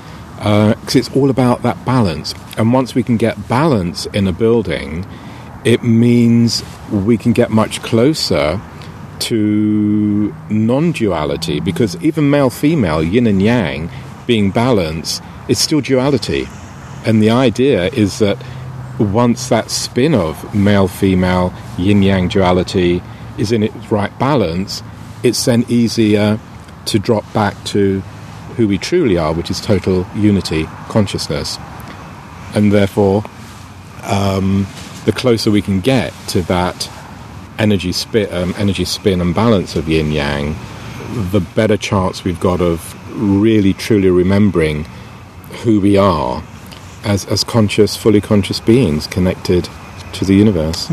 Uh, 0.42 0.74
because 0.74 0.96
it's 0.96 1.16
all 1.16 1.30
about 1.30 1.62
that 1.62 1.86
balance. 1.86 2.34
And 2.58 2.74
once 2.74 2.96
we 2.96 3.04
can 3.04 3.16
get 3.16 3.48
balance 3.48 4.08
in 4.08 4.28
a 4.28 4.34
building, 4.34 5.06
it 5.64 5.84
means 5.84 6.64
we 6.92 7.16
can 7.16 7.32
get 7.32 7.52
much 7.52 7.84
closer 7.84 8.60
to 9.20 10.36
non 10.50 10.94
duality. 10.94 11.60
Because 11.60 11.96
even 12.04 12.32
male 12.32 12.50
female, 12.50 13.04
yin 13.04 13.28
and 13.28 13.40
yang, 13.40 13.92
being 14.26 14.50
balanced, 14.50 15.22
is 15.48 15.60
still 15.60 15.80
duality. 15.80 16.48
And 17.06 17.22
the 17.22 17.30
idea 17.30 17.90
is 17.90 18.18
that 18.18 18.44
once 19.00 19.50
that 19.50 19.70
spin 19.70 20.16
of 20.16 20.56
male 20.56 20.88
female 20.88 21.54
yin 21.78 22.02
yang 22.02 22.28
duality 22.28 23.02
is 23.38 23.52
in 23.52 23.62
its 23.62 23.92
right 23.92 24.18
balance, 24.18 24.82
it's 25.24 25.46
then 25.46 25.66
easier 25.68 26.40
to 26.86 26.98
drop 26.98 27.32
back 27.32 27.64
to 27.66 28.02
who 28.58 28.68
we 28.68 28.78
truly 28.78 29.18
are, 29.18 29.34
which 29.34 29.50
is 29.52 29.60
total 29.62 30.06
unity 30.16 30.66
consciousness. 30.90 31.58
And 32.54 32.72
therefore, 32.72 33.24
um, 34.04 34.68
the 35.06 35.12
closer 35.12 35.52
we 35.52 35.62
can 35.62 35.80
get 35.80 36.14
to 36.30 36.42
that 36.44 36.90
energy 37.58 37.92
spin, 37.92 38.32
um, 38.34 38.54
energy 38.58 38.86
spin 38.86 39.22
and 39.22 39.34
balance 39.34 39.76
of 39.76 39.88
yin 39.88 40.12
yang, 40.12 40.56
the 41.32 41.40
better 41.40 41.78
chance 41.78 42.24
we've 42.24 42.40
got 42.40 42.62
of 42.62 42.96
really 43.12 43.74
truly 43.74 44.10
remembering 44.10 44.86
who 45.64 45.80
we 45.82 45.98
are 45.98 46.44
as, 47.04 47.26
as 47.26 47.44
conscious, 47.44 47.96
fully 47.98 48.22
conscious 48.22 48.60
beings 48.60 49.08
connected 49.08 49.68
to 50.14 50.26
the 50.26 50.34
universe. 50.36 50.90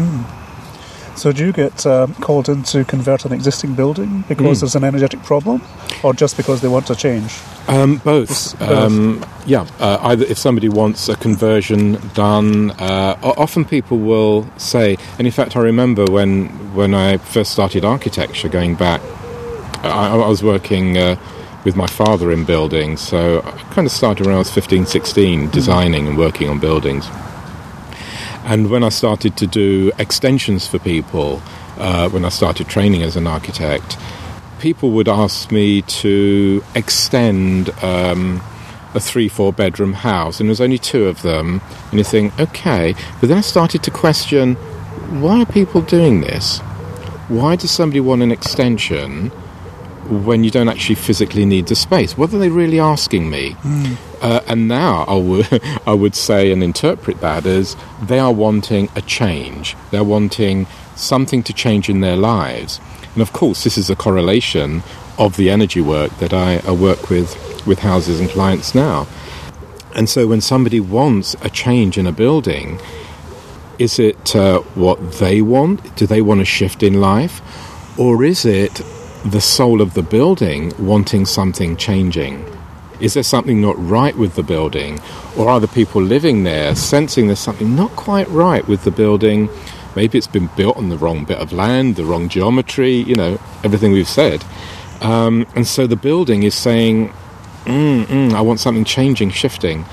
So, 1.16 1.32
do 1.32 1.44
you 1.46 1.52
get 1.52 1.84
um, 1.86 2.14
called 2.14 2.48
in 2.48 2.62
to 2.64 2.84
convert 2.84 3.24
an 3.24 3.32
existing 3.32 3.74
building 3.74 4.24
because 4.28 4.58
Mm. 4.58 4.60
there's 4.60 4.76
an 4.76 4.84
energetic 4.84 5.22
problem, 5.24 5.60
or 6.02 6.12
just 6.12 6.36
because 6.36 6.60
they 6.60 6.68
want 6.68 6.86
to 6.86 6.94
change? 6.94 7.38
Um, 7.66 7.96
both. 7.98 8.60
Um, 8.62 9.24
yeah. 9.46 9.66
Uh, 9.78 9.98
either 10.02 10.24
if 10.24 10.38
somebody 10.38 10.68
wants 10.68 11.08
a 11.08 11.16
conversion 11.16 11.98
done, 12.14 12.70
uh, 12.72 13.18
often 13.22 13.64
people 13.64 13.98
will 13.98 14.48
say, 14.56 14.96
and 15.18 15.26
in 15.26 15.32
fact, 15.32 15.56
I 15.56 15.60
remember 15.60 16.04
when 16.06 16.48
when 16.74 16.94
I 16.94 17.18
first 17.18 17.52
started 17.52 17.84
architecture, 17.84 18.48
going 18.48 18.74
back, 18.74 19.00
I, 19.82 20.10
I 20.10 20.28
was 20.28 20.42
working. 20.42 20.98
Uh, 20.98 21.16
with 21.64 21.74
my 21.74 21.88
father 21.88 22.30
in 22.30 22.44
buildings, 22.44 23.00
so 23.00 23.40
I 23.40 23.50
kind 23.74 23.84
of 23.84 23.92
started 23.92 24.24
when 24.24 24.34
I 24.34 24.38
was 24.38 24.50
15, 24.50 24.86
16, 24.86 25.50
designing 25.50 26.06
and 26.06 26.16
working 26.16 26.48
on 26.48 26.60
buildings. 26.60 27.06
And 28.44 28.70
when 28.70 28.82
I 28.82 28.88
started 28.88 29.36
to 29.36 29.46
do 29.46 29.92
extensions 29.98 30.66
for 30.66 30.78
people, 30.78 31.42
uh, 31.76 32.08
when 32.08 32.24
I 32.24 32.30
started 32.30 32.68
training 32.68 33.02
as 33.02 33.16
an 33.16 33.26
architect, 33.26 33.98
people 34.58 34.90
would 34.90 35.08
ask 35.08 35.50
me 35.50 35.82
to 35.82 36.62
extend 36.74 37.70
um, 37.82 38.42
a 38.94 39.00
three, 39.00 39.28
four 39.28 39.52
bedroom 39.52 39.92
house, 39.92 40.40
and 40.40 40.48
there 40.48 40.52
was 40.52 40.60
only 40.60 40.78
two 40.78 41.06
of 41.06 41.22
them. 41.22 41.60
And 41.90 41.98
you 41.98 42.04
think, 42.04 42.38
okay. 42.38 42.94
But 43.20 43.28
then 43.28 43.38
I 43.38 43.42
started 43.42 43.82
to 43.84 43.90
question 43.90 44.56
why 45.22 45.40
are 45.40 45.46
people 45.46 45.80
doing 45.80 46.20
this? 46.20 46.58
Why 47.28 47.56
does 47.56 47.70
somebody 47.70 48.00
want 48.00 48.22
an 48.22 48.30
extension 48.30 49.30
when 50.08 50.44
you 50.44 50.50
don't 50.50 50.68
actually 50.68 50.96
physically 50.96 51.44
need 51.44 51.66
the 51.66 51.74
space? 51.74 52.16
What 52.16 52.32
are 52.32 52.38
they 52.38 52.48
really 52.48 52.80
asking 52.80 53.30
me? 53.30 53.50
Mm. 53.62 53.96
Uh, 54.20 54.40
and 54.46 54.68
now 54.68 55.04
I 55.04 55.14
would, 55.14 55.62
I 55.86 55.92
would 55.94 56.14
say 56.14 56.50
and 56.50 56.62
interpret 56.62 57.20
that 57.20 57.46
as 57.46 57.76
they 58.02 58.18
are 58.18 58.32
wanting 58.32 58.88
a 58.96 59.02
change. 59.02 59.76
They're 59.90 60.04
wanting 60.04 60.66
something 60.98 61.42
to 61.44 61.52
change 61.52 61.88
in 61.88 62.00
their 62.00 62.16
lives. 62.16 62.80
And 63.14 63.22
of 63.22 63.32
course, 63.32 63.64
this 63.64 63.78
is 63.78 63.90
a 63.90 63.96
correlation 63.96 64.82
of 65.18 65.36
the 65.36 65.50
energy 65.50 65.80
work 65.80 66.16
that 66.18 66.32
I, 66.32 66.60
I 66.66 66.72
work 66.72 67.10
with 67.10 67.36
with 67.66 67.80
houses 67.80 68.20
and 68.20 68.30
clients 68.30 68.74
now. 68.74 69.06
And 69.94 70.08
so 70.08 70.26
when 70.26 70.40
somebody 70.40 70.80
wants 70.80 71.34
a 71.42 71.50
change 71.50 71.98
in 71.98 72.06
a 72.06 72.12
building, 72.12 72.80
is 73.78 73.98
it 73.98 74.34
uh, 74.34 74.60
what 74.74 75.12
they 75.12 75.42
want? 75.42 75.96
Do 75.96 76.06
they 76.06 76.22
want 76.22 76.40
a 76.40 76.44
shift 76.44 76.82
in 76.82 77.00
life? 77.00 77.40
Or 77.98 78.24
is 78.24 78.44
it 78.44 78.82
the 79.24 79.40
soul 79.40 79.80
of 79.80 79.94
the 79.94 80.02
building 80.02 80.72
wanting 80.78 81.26
something 81.26 81.76
changing? 81.76 82.44
Is 83.00 83.14
there 83.14 83.22
something 83.22 83.60
not 83.60 83.76
right 83.78 84.16
with 84.16 84.34
the 84.34 84.42
building? 84.42 85.00
Or 85.36 85.48
are 85.48 85.60
the 85.60 85.68
people 85.68 86.02
living 86.02 86.42
there 86.44 86.74
sensing 86.74 87.26
there's 87.26 87.38
something 87.38 87.76
not 87.76 87.90
quite 87.92 88.28
right 88.28 88.66
with 88.66 88.84
the 88.84 88.90
building? 88.90 89.48
Maybe 89.98 90.16
it's 90.16 90.28
been 90.28 90.48
built 90.56 90.76
on 90.76 90.90
the 90.90 90.96
wrong 90.96 91.24
bit 91.24 91.38
of 91.38 91.52
land, 91.52 91.96
the 91.96 92.04
wrong 92.04 92.28
geometry, 92.28 92.92
you 92.92 93.16
know, 93.16 93.36
everything 93.64 93.90
we've 93.90 94.06
said. 94.06 94.44
Um, 95.00 95.44
and 95.56 95.66
so 95.66 95.88
the 95.88 95.96
building 95.96 96.44
is 96.44 96.54
saying, 96.54 97.08
mm, 97.64 98.04
mm, 98.04 98.32
I 98.32 98.40
want 98.40 98.60
something 98.60 98.84
changing, 98.84 99.30
shifting, 99.30 99.84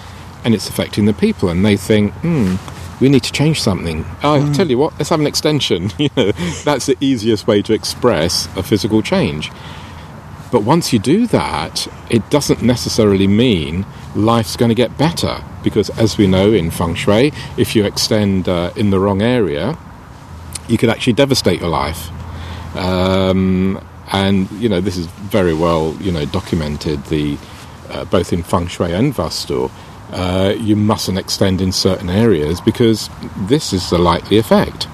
and 0.43 0.53
it's 0.53 0.69
affecting 0.69 1.05
the 1.05 1.13
people, 1.13 1.49
and 1.49 1.65
they 1.65 1.75
think, 1.75 2.13
mm, 2.21 2.59
we 3.01 3.09
need 3.09 3.23
to 3.23 3.31
change 3.31 3.59
something. 3.59 4.05
I 4.21 4.41
mm. 4.41 4.55
tell 4.55 4.69
you 4.69 4.77
what, 4.77 4.93
let's 4.99 5.09
have 5.09 5.19
an 5.19 5.25
extension. 5.25 5.87
that's 6.63 6.85
the 6.85 6.97
easiest 7.01 7.47
way 7.47 7.63
to 7.63 7.73
express 7.73 8.47
a 8.55 8.61
physical 8.61 9.01
change. 9.01 9.51
But 10.51 10.61
once 10.61 10.93
you 10.93 10.99
do 10.99 11.25
that, 11.27 11.87
it 12.11 12.29
doesn't 12.29 12.61
necessarily 12.61 13.25
mean 13.25 13.87
life's 14.13 14.55
going 14.55 14.69
to 14.69 14.75
get 14.75 14.99
better 14.99 15.43
because, 15.63 15.89
as 15.97 16.19
we 16.19 16.27
know 16.27 16.53
in 16.53 16.69
feng 16.69 16.93
shui, 16.93 17.33
if 17.57 17.75
you 17.75 17.85
extend 17.85 18.47
uh, 18.47 18.71
in 18.75 18.91
the 18.91 18.99
wrong 18.99 19.23
area, 19.23 19.75
you 20.67 20.77
could 20.77 20.89
actually 20.89 21.13
devastate 21.13 21.59
your 21.59 21.69
life. 21.69 22.09
Um, 22.75 23.83
and 24.11 24.49
you 24.51 24.69
know 24.69 24.81
this 24.81 24.97
is 24.97 25.07
very 25.07 25.53
well 25.53 25.95
you 25.99 26.11
know 26.11 26.25
documented. 26.25 27.03
The 27.05 27.37
uh, 27.89 28.05
both 28.05 28.33
in 28.33 28.43
feng 28.43 28.67
shui 28.67 28.91
and 28.93 29.13
vastu, 29.13 29.71
uh, 30.11 30.55
you 30.57 30.75
mustn't 30.75 31.17
extend 31.17 31.61
in 31.61 31.71
certain 31.71 32.09
areas 32.09 32.59
because 32.61 33.09
this 33.37 33.73
is 33.73 33.89
the 33.89 33.97
likely 33.97 34.37
effect. 34.37 34.87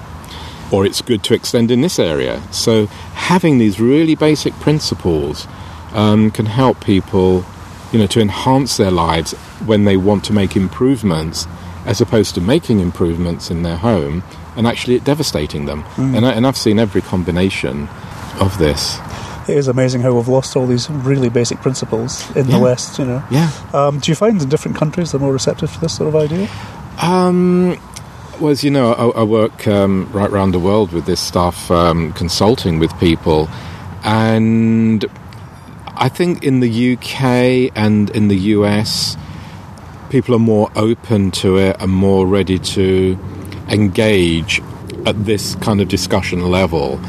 Or 0.70 0.86
it's 0.86 1.02
good 1.02 1.22
to 1.24 1.34
extend 1.34 1.70
in 1.70 1.82
this 1.82 1.98
area. 1.98 2.42
So 2.50 2.86
having 2.86 3.58
these 3.58 3.78
really 3.78 4.14
basic 4.14 4.54
principles 4.54 5.46
um, 5.92 6.30
can 6.30 6.46
help 6.46 6.82
people, 6.82 7.44
you 7.92 7.98
know, 7.98 8.06
to 8.06 8.20
enhance 8.20 8.78
their 8.78 8.90
lives 8.90 9.32
when 9.66 9.84
they 9.84 9.98
want 9.98 10.24
to 10.24 10.32
make 10.32 10.56
improvements, 10.56 11.46
as 11.84 12.00
opposed 12.00 12.34
to 12.36 12.40
making 12.40 12.80
improvements 12.80 13.50
in 13.50 13.62
their 13.62 13.76
home 13.76 14.22
and 14.56 14.66
actually 14.66 14.98
devastating 15.00 15.66
them. 15.66 15.82
Mm. 15.96 16.16
And, 16.16 16.26
I, 16.26 16.32
and 16.32 16.46
I've 16.46 16.56
seen 16.56 16.78
every 16.78 17.00
combination 17.02 17.88
of 18.40 18.58
this 18.58 18.98
it 19.48 19.56
is 19.56 19.68
amazing 19.68 20.02
how 20.02 20.14
we've 20.14 20.28
lost 20.28 20.56
all 20.56 20.66
these 20.66 20.88
really 20.88 21.28
basic 21.28 21.58
principles 21.58 22.28
in 22.36 22.46
yeah. 22.46 22.56
the 22.56 22.62
West. 22.62 22.98
You 22.98 23.06
know. 23.06 23.24
Yeah. 23.30 23.50
Um, 23.72 23.98
do 23.98 24.10
you 24.10 24.14
find 24.14 24.40
in 24.40 24.48
different 24.48 24.76
countries 24.76 25.12
they're 25.12 25.20
more 25.20 25.32
receptive 25.32 25.72
to 25.72 25.80
this 25.80 25.96
sort 25.96 26.08
of 26.08 26.16
idea? 26.16 26.48
Um, 27.00 27.78
well, 28.40 28.50
as 28.50 28.62
you 28.62 28.70
know, 28.70 28.92
I, 28.92 29.20
I 29.20 29.22
work 29.24 29.66
um, 29.66 30.10
right 30.12 30.30
around 30.30 30.52
the 30.52 30.58
world 30.58 30.92
with 30.92 31.06
this 31.06 31.20
stuff, 31.20 31.70
um, 31.70 32.12
consulting 32.12 32.78
with 32.78 32.96
people, 32.98 33.48
and 34.04 35.04
I 35.88 36.08
think 36.08 36.44
in 36.44 36.60
the 36.60 36.94
UK 36.94 37.72
and 37.76 38.10
in 38.10 38.28
the 38.28 38.38
US, 38.56 39.16
people 40.10 40.34
are 40.34 40.40
more 40.40 40.70
open 40.76 41.30
to 41.32 41.58
it 41.58 41.76
and 41.80 41.90
more 41.90 42.26
ready 42.26 42.58
to 42.58 43.18
engage 43.72 44.60
at 45.06 45.24
this 45.24 45.56
kind 45.56 45.80
of 45.80 45.88
discussion 45.88 46.50
level. 46.50 47.00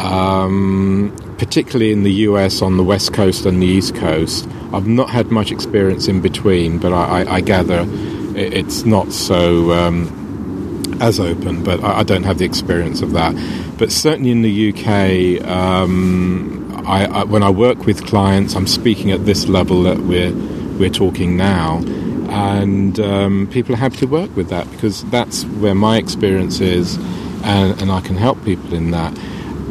Um, 0.00 1.14
particularly 1.38 1.92
in 1.92 2.02
the 2.02 2.12
US 2.12 2.62
on 2.62 2.76
the 2.76 2.82
West 2.82 3.12
Coast 3.12 3.44
and 3.44 3.60
the 3.60 3.66
East 3.66 3.94
Coast. 3.94 4.48
I've 4.72 4.86
not 4.86 5.10
had 5.10 5.30
much 5.30 5.52
experience 5.52 6.08
in 6.08 6.20
between, 6.20 6.78
but 6.78 6.92
I, 6.92 7.22
I, 7.22 7.34
I 7.34 7.40
gather 7.40 7.84
it's 8.36 8.84
not 8.84 9.12
so 9.12 9.72
um, 9.72 10.82
as 11.00 11.18
open, 11.18 11.64
but 11.64 11.82
I, 11.82 12.00
I, 12.00 12.02
don't 12.02 12.24
have 12.24 12.38
the 12.38 12.44
experience 12.44 13.00
of 13.00 13.12
that. 13.12 13.34
But 13.78 13.90
certainly 13.90 14.30
in 14.30 14.42
the 14.42 14.72
UK, 14.72 15.46
um, 15.48 16.82
I, 16.86 17.24
when 17.24 17.42
I 17.42 17.50
work 17.50 17.86
with 17.86 18.06
clients, 18.06 18.54
I'm 18.54 18.66
speaking 18.66 19.10
at 19.10 19.24
this 19.24 19.48
level 19.48 19.82
that 19.84 19.98
we're, 20.00 20.34
we're 20.78 20.90
talking 20.90 21.36
now. 21.36 21.82
And 22.28 22.98
um, 23.00 23.48
people 23.50 23.74
are 23.74 23.78
happy 23.78 23.98
to 23.98 24.06
work 24.06 24.34
with 24.36 24.48
that 24.50 24.70
because 24.72 25.04
that's 25.10 25.44
where 25.44 25.74
my 25.74 25.96
experience 25.96 26.60
is, 26.60 26.96
and, 27.44 27.80
and 27.80 27.90
I 27.90 28.00
can 28.00 28.16
help 28.16 28.44
people 28.44 28.74
in 28.74 28.90
that. 28.90 29.16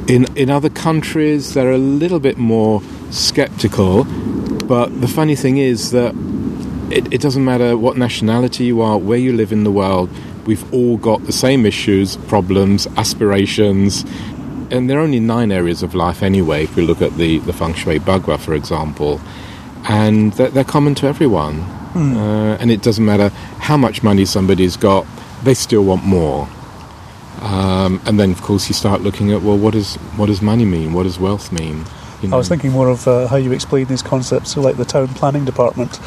In 0.08 0.26
in 0.38 0.50
other 0.50 0.70
countries, 0.70 1.54
they're 1.54 1.72
a 1.72 1.78
little 1.78 2.20
bit 2.20 2.38
more 2.38 2.82
skeptical. 3.12 4.06
But 4.68 5.00
the 5.02 5.08
funny 5.08 5.36
thing 5.36 5.58
is 5.58 5.91
that 5.91 6.15
it, 6.91 7.13
it 7.13 7.22
doesn't 7.22 7.44
matter 7.44 7.78
what 7.78 7.98
nationality 7.98 8.65
you 8.65 8.82
are, 8.82 8.98
where 8.98 9.18
you 9.18 9.34
live 9.34 9.52
in 9.52 9.63
the 9.63 9.72
world. 9.72 10.10
We've 10.46 10.74
all 10.74 10.98
got 10.98 11.26
the 11.26 11.32
same 11.32 11.65
issues, 11.65 12.18
problems, 12.18 12.88
aspirations, 12.98 14.06
and 14.72 14.89
there 14.89 15.00
are 15.00 15.02
only 15.02 15.20
nine 15.20 15.52
areas 15.52 15.84
of 15.84 15.94
life 15.94 16.24
anyway. 16.24 16.63
If 16.63 16.76
we 16.76 16.84
look 16.84 17.02
at 17.02 17.18
the 17.18 17.39
the 17.39 17.54
Feng 17.54 17.74
Shui 17.74 18.00
Bagua, 18.00 18.39
for 18.39 18.54
example, 18.54 19.20
and 19.88 20.34
they're, 20.34 20.50
they're 20.50 20.63
common 20.63 20.96
to 20.96 21.08
everyone. 21.08 21.65
Mm. 21.95 22.15
Uh, 22.15 22.58
and 22.60 22.69
it 22.69 22.81
doesn't 22.81 23.05
matter 23.05 23.29
how 23.60 23.77
much 23.77 24.03
money 24.03 24.25
somebody's 24.25 24.77
got; 24.77 25.08
they 25.43 25.53
still 25.53 25.84
want 25.84 26.03
more. 26.03 26.47
Um, 27.41 28.01
and 28.05 28.19
then, 28.19 28.31
of 28.31 28.41
course, 28.41 28.67
you 28.67 28.73
start 28.73 29.01
looking 29.01 29.31
at 29.31 29.41
well, 29.41 29.58
what 29.58 29.73
does 29.73 29.95
what 30.17 30.27
does 30.27 30.41
money 30.41 30.65
mean? 30.65 30.93
What 30.93 31.03
does 31.03 31.19
wealth 31.19 31.51
mean? 31.51 31.86
You 32.21 32.29
know? 32.29 32.36
I 32.36 32.38
was 32.38 32.49
thinking 32.49 32.71
more 32.71 32.89
of 32.89 33.08
uh, 33.08 33.27
how 33.27 33.38
you 33.38 33.51
explain 33.51 33.86
these 33.86 34.01
concepts 34.01 34.53
to 34.53 34.62
like 34.62 34.77
the 34.77 34.86
town 34.86 35.08
planning 35.10 35.45
department. 35.45 35.99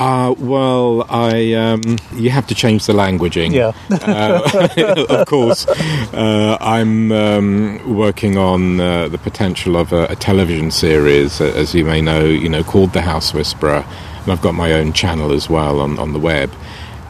Uh, 0.00 0.34
well, 0.38 1.04
I 1.10 1.52
um, 1.52 1.98
you 2.14 2.30
have 2.30 2.46
to 2.46 2.54
change 2.54 2.86
the 2.86 2.94
languaging. 2.94 3.52
Yeah, 3.52 3.72
uh, 3.90 5.04
of 5.10 5.26
course. 5.26 5.66
Uh, 5.68 6.56
I'm 6.58 7.12
um, 7.12 7.96
working 7.96 8.38
on 8.38 8.80
uh, 8.80 9.08
the 9.08 9.18
potential 9.18 9.76
of 9.76 9.92
a, 9.92 10.04
a, 10.04 10.16
television 10.16 10.70
series, 10.70 11.42
as 11.42 11.74
you 11.74 11.84
may 11.84 12.00
know, 12.00 12.24
you 12.24 12.48
know, 12.48 12.64
called 12.64 12.94
The 12.94 13.02
House 13.02 13.34
Whisperer, 13.34 13.84
and 14.22 14.32
I've 14.32 14.40
got 14.40 14.54
my 14.54 14.72
own 14.72 14.94
channel 14.94 15.32
as 15.32 15.50
well 15.50 15.80
on 15.80 15.98
on 15.98 16.14
the 16.14 16.18
web. 16.18 16.50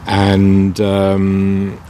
And 0.05 0.81
um, 0.81 1.81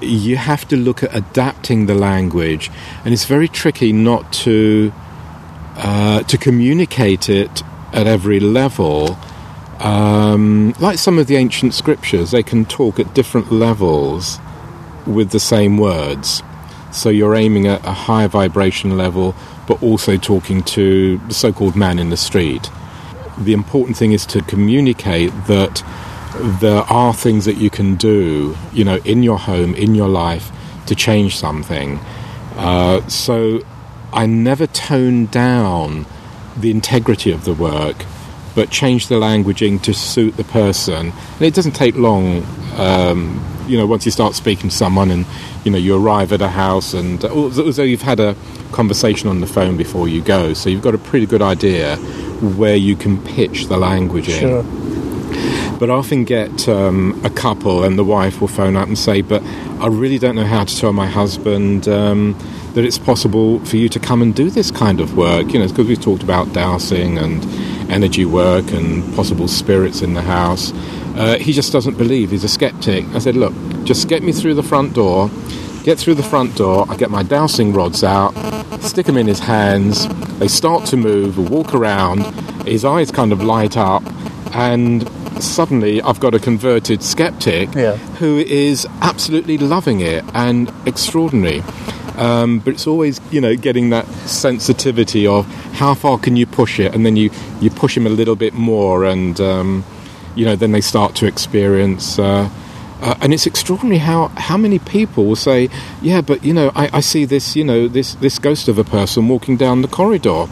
you 0.00 0.36
have 0.36 0.68
to 0.68 0.76
look 0.76 1.02
at 1.02 1.12
adapting 1.16 1.86
the 1.86 1.96
language, 1.96 2.70
and 3.04 3.12
it's 3.12 3.24
very 3.24 3.48
tricky 3.48 3.92
not 3.92 4.32
to 4.44 4.92
uh, 5.78 6.22
to 6.22 6.38
communicate 6.38 7.28
it 7.28 7.64
at 7.92 8.06
every 8.06 8.38
level. 8.38 9.18
Um, 9.82 10.74
like 10.78 10.98
some 10.98 11.18
of 11.18 11.26
the 11.26 11.36
ancient 11.36 11.74
scriptures, 11.74 12.30
they 12.30 12.42
can 12.42 12.64
talk 12.64 13.00
at 13.00 13.14
different 13.14 13.50
levels 13.50 14.38
with 15.06 15.30
the 15.30 15.40
same 15.40 15.76
words. 15.76 16.42
So 16.92 17.08
you're 17.08 17.34
aiming 17.34 17.66
at 17.66 17.84
a 17.84 17.92
higher 17.92 18.28
vibration 18.28 18.96
level, 18.96 19.34
but 19.66 19.82
also 19.82 20.16
talking 20.16 20.62
to 20.62 21.18
the 21.18 21.34
so-called 21.34 21.74
man 21.74 21.98
in 21.98 22.10
the 22.10 22.16
street. 22.16 22.70
The 23.38 23.52
important 23.52 23.96
thing 23.96 24.12
is 24.12 24.24
to 24.26 24.42
communicate 24.42 25.32
that 25.46 25.82
there 26.60 26.82
are 26.82 27.12
things 27.12 27.44
that 27.46 27.56
you 27.56 27.70
can 27.70 27.96
do, 27.96 28.56
you 28.72 28.84
know, 28.84 28.96
in 29.04 29.22
your 29.22 29.38
home, 29.38 29.74
in 29.74 29.94
your 29.94 30.08
life, 30.08 30.52
to 30.86 30.94
change 30.94 31.36
something. 31.36 31.98
Uh, 32.56 33.06
so 33.08 33.62
I 34.12 34.26
never 34.26 34.66
tone 34.66 35.26
down 35.26 36.06
the 36.56 36.70
integrity 36.70 37.32
of 37.32 37.44
the 37.44 37.54
work, 37.54 38.04
but 38.54 38.70
change 38.70 39.08
the 39.08 39.16
languaging 39.16 39.80
to 39.82 39.94
suit 39.94 40.36
the 40.36 40.44
person. 40.44 41.12
And 41.36 41.42
it 41.42 41.54
doesn't 41.54 41.72
take 41.72 41.94
long, 41.96 42.44
um, 42.76 43.42
you 43.66 43.76
know, 43.78 43.86
once 43.86 44.04
you 44.04 44.12
start 44.12 44.34
speaking 44.34 44.70
to 44.70 44.76
someone 44.76 45.10
and, 45.10 45.26
you 45.64 45.70
know, 45.70 45.78
you 45.78 45.96
arrive 45.96 46.32
at 46.32 46.42
a 46.42 46.48
house 46.48 46.94
and 46.94 47.24
although 47.24 47.82
you've 47.82 48.02
had 48.02 48.20
a 48.20 48.36
conversation 48.72 49.28
on 49.28 49.40
the 49.40 49.46
phone 49.46 49.76
before 49.76 50.08
you 50.08 50.22
go, 50.22 50.54
so 50.54 50.68
you've 50.68 50.82
got 50.82 50.94
a 50.94 50.98
pretty 50.98 51.26
good 51.26 51.42
idea 51.42 51.96
where 52.56 52.76
you 52.76 52.96
can 52.96 53.22
pitch 53.22 53.66
the 53.66 53.76
languaging. 53.76 54.40
Sure. 54.40 55.78
But 55.78 55.90
I 55.90 55.94
often 55.94 56.24
get 56.24 56.68
um, 56.68 57.20
a 57.24 57.30
couple, 57.30 57.82
and 57.82 57.98
the 57.98 58.04
wife 58.04 58.40
will 58.40 58.48
phone 58.48 58.76
up 58.76 58.86
and 58.86 58.96
say, 58.96 59.20
"But 59.20 59.42
I 59.80 59.88
really 59.88 60.18
don't 60.18 60.36
know 60.36 60.44
how 60.44 60.62
to 60.62 60.76
tell 60.76 60.92
my 60.92 61.06
husband 61.06 61.88
um, 61.88 62.38
that 62.74 62.84
it's 62.84 62.98
possible 62.98 63.58
for 63.64 63.76
you 63.76 63.88
to 63.88 63.98
come 63.98 64.22
and 64.22 64.32
do 64.32 64.48
this 64.48 64.70
kind 64.70 65.00
of 65.00 65.16
work." 65.16 65.52
You 65.52 65.58
know, 65.58 65.66
because 65.66 65.88
we've 65.88 66.00
talked 66.00 66.22
about 66.22 66.52
dowsing 66.52 67.18
and 67.18 67.42
energy 67.92 68.24
work 68.24 68.72
and 68.72 69.14
possible 69.14 69.46
spirits 69.48 70.02
in 70.02 70.14
the 70.14 70.22
house. 70.22 70.72
Uh, 71.16 71.36
he 71.38 71.52
just 71.52 71.72
doesn't 71.72 71.96
believe. 71.98 72.30
He's 72.30 72.44
a 72.44 72.48
skeptic. 72.48 73.04
I 73.14 73.18
said, 73.18 73.36
"Look, 73.36 73.52
just 73.84 74.08
get 74.08 74.22
me 74.22 74.32
through 74.32 74.54
the 74.54 74.62
front 74.62 74.94
door." 74.94 75.30
Get 75.84 75.98
through 75.98 76.14
the 76.14 76.22
front 76.22 76.54
door, 76.54 76.86
I 76.88 76.96
get 76.96 77.10
my 77.10 77.24
dowsing 77.24 77.72
rods 77.72 78.04
out, 78.04 78.30
stick 78.82 79.04
them 79.06 79.16
in 79.16 79.26
his 79.26 79.40
hands, 79.40 80.06
they 80.38 80.46
start 80.46 80.86
to 80.90 80.96
move, 80.96 81.50
walk 81.50 81.74
around, 81.74 82.20
his 82.68 82.84
eyes 82.84 83.10
kind 83.10 83.32
of 83.32 83.42
light 83.42 83.76
up, 83.76 84.04
and 84.54 85.02
suddenly 85.42 86.00
I've 86.00 86.20
got 86.20 86.34
a 86.36 86.38
converted 86.38 87.02
skeptic 87.02 87.74
Yeah. 87.74 87.96
who 88.20 88.38
is 88.38 88.86
absolutely 89.00 89.58
loving 89.58 89.98
it 89.98 90.24
and 90.34 90.70
extraordinary. 90.86 91.64
Um, 92.16 92.58
but 92.58 92.74
it's 92.74 92.86
always, 92.86 93.20
you 93.30 93.40
know, 93.40 93.56
getting 93.56 93.90
that 93.90 94.06
sensitivity 94.26 95.26
of 95.26 95.46
how 95.74 95.94
far 95.94 96.18
can 96.18 96.36
you 96.36 96.46
push 96.46 96.78
it, 96.78 96.94
and 96.94 97.06
then 97.06 97.16
you, 97.16 97.30
you 97.60 97.70
push 97.70 97.96
him 97.96 98.06
a 98.06 98.10
little 98.10 98.36
bit 98.36 98.54
more, 98.54 99.04
and 99.04 99.40
um, 99.40 99.84
you 100.34 100.44
know, 100.44 100.56
then 100.56 100.72
they 100.72 100.80
start 100.80 101.14
to 101.16 101.26
experience. 101.26 102.18
Uh, 102.18 102.50
uh, 103.00 103.16
and 103.20 103.34
it's 103.34 103.46
extraordinary 103.46 103.98
how, 103.98 104.28
how 104.36 104.56
many 104.56 104.78
people 104.78 105.24
will 105.24 105.36
say, 105.36 105.68
"Yeah, 106.00 106.20
but 106.20 106.44
you 106.44 106.54
know, 106.54 106.70
I, 106.74 106.88
I 106.92 107.00
see 107.00 107.24
this, 107.24 107.56
you 107.56 107.64
know, 107.64 107.88
this 107.88 108.14
this 108.16 108.38
ghost 108.38 108.68
of 108.68 108.78
a 108.78 108.84
person 108.84 109.28
walking 109.28 109.56
down 109.56 109.82
the 109.82 109.88
corridor." 109.88 110.46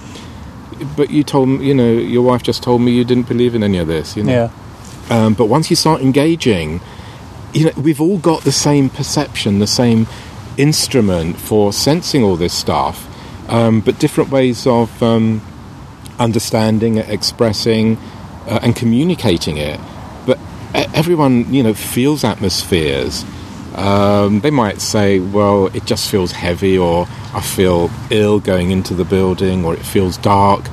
But 0.96 1.11
you 1.11 1.23
told 1.23 1.49
me, 1.49 1.66
you 1.66 1.75
know, 1.75 1.92
your 1.92 2.23
wife 2.23 2.42
just 2.42 2.62
told 2.62 2.81
me 2.81 2.92
you 2.92 3.05
didn't 3.05 3.29
believe 3.29 3.55
in 3.55 3.62
any 3.62 3.79
of 3.79 3.87
this. 3.87 4.16
You 4.16 4.25
know? 4.25 4.33
Yeah. 4.33 4.51
Um, 5.11 5.35
but 5.35 5.46
once 5.46 5.68
you 5.68 5.77
start 5.77 6.01
engaging, 6.01 6.81
you 7.53 7.66
know, 7.66 7.73
we've 7.77 8.01
all 8.01 8.18
got 8.18 8.42
the 8.42 8.53
same 8.53 8.88
perception, 8.88 9.59
the 9.59 9.66
same 9.66 10.07
instrument 10.61 11.38
for 11.38 11.73
sensing 11.73 12.23
all 12.23 12.37
this 12.37 12.53
stuff, 12.53 13.07
um, 13.51 13.81
but 13.81 13.99
different 13.99 14.31
ways 14.31 14.66
of 14.66 15.03
um, 15.03 15.40
understanding, 16.18 16.99
expressing, 16.99 17.96
uh, 18.46 18.61
and 18.62 18.77
communicating 18.77 19.57
it. 19.57 19.81
But 20.27 20.38
everyone, 20.75 21.53
you 21.53 21.62
know, 21.62 21.75
feels 21.75 22.25
atmospheres. 22.25 23.25
Um, 23.75 24.40
they 24.40 24.51
might 24.51 24.81
say, 24.81 25.18
well, 25.18 25.68
it 25.68 25.87
just 25.87 26.11
feels 26.11 26.33
heavy, 26.33 26.77
or 26.77 27.07
I 27.33 27.40
feel 27.40 27.90
ill 28.11 28.38
going 28.38 28.70
into 28.70 28.94
the 28.94 29.05
building, 29.05 29.64
or 29.64 29.75
it 29.75 29.85
feels 29.85 30.18
dark. 30.18 30.66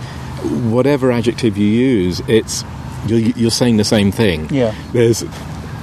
Whatever 0.69 1.11
adjective 1.11 1.57
you 1.57 1.67
use, 1.67 2.21
it's 2.27 2.63
you're, 3.07 3.19
you're 3.19 3.51
saying 3.51 3.77
the 3.77 3.85
same 3.85 4.11
thing. 4.11 4.49
Yeah. 4.53 4.75
There's 4.91 5.23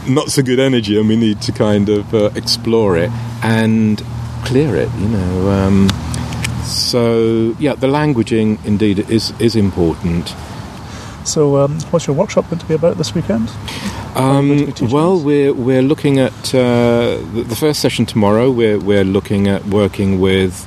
not 0.06 0.28
so 0.30 0.42
good 0.42 0.60
energy, 0.60 0.98
and 0.98 1.08
we 1.08 1.16
need 1.16 1.40
to 1.42 1.52
kind 1.52 1.88
of 1.88 2.14
uh, 2.14 2.30
explore 2.34 2.98
it 2.98 3.10
and 3.44 4.02
clear 4.44 4.74
it. 4.74 4.90
You 4.98 5.08
know. 5.08 5.50
Um, 5.50 5.88
so 6.64 7.54
yeah, 7.58 7.74
the 7.74 7.86
languaging 7.86 8.64
indeed 8.64 8.98
is 9.10 9.32
is 9.38 9.54
important. 9.54 10.34
So, 11.24 11.56
um, 11.56 11.80
what's 11.90 12.06
your 12.06 12.16
workshop 12.16 12.50
going 12.50 12.58
to 12.58 12.66
be 12.66 12.74
about 12.74 12.98
this 12.98 13.14
weekend? 13.14 13.48
Um, 14.14 14.48
going 14.48 14.58
to 14.58 14.66
be 14.66 14.72
teaching 14.72 14.90
well, 14.90 15.18
we're 15.18 15.54
we're 15.54 15.82
looking 15.82 16.18
at 16.18 16.54
uh, 16.54 17.16
the, 17.32 17.44
the 17.48 17.56
first 17.56 17.80
session 17.80 18.06
tomorrow. 18.06 18.50
We're 18.50 18.78
we're 18.78 19.04
looking 19.04 19.48
at 19.48 19.64
working 19.66 20.20
with 20.20 20.66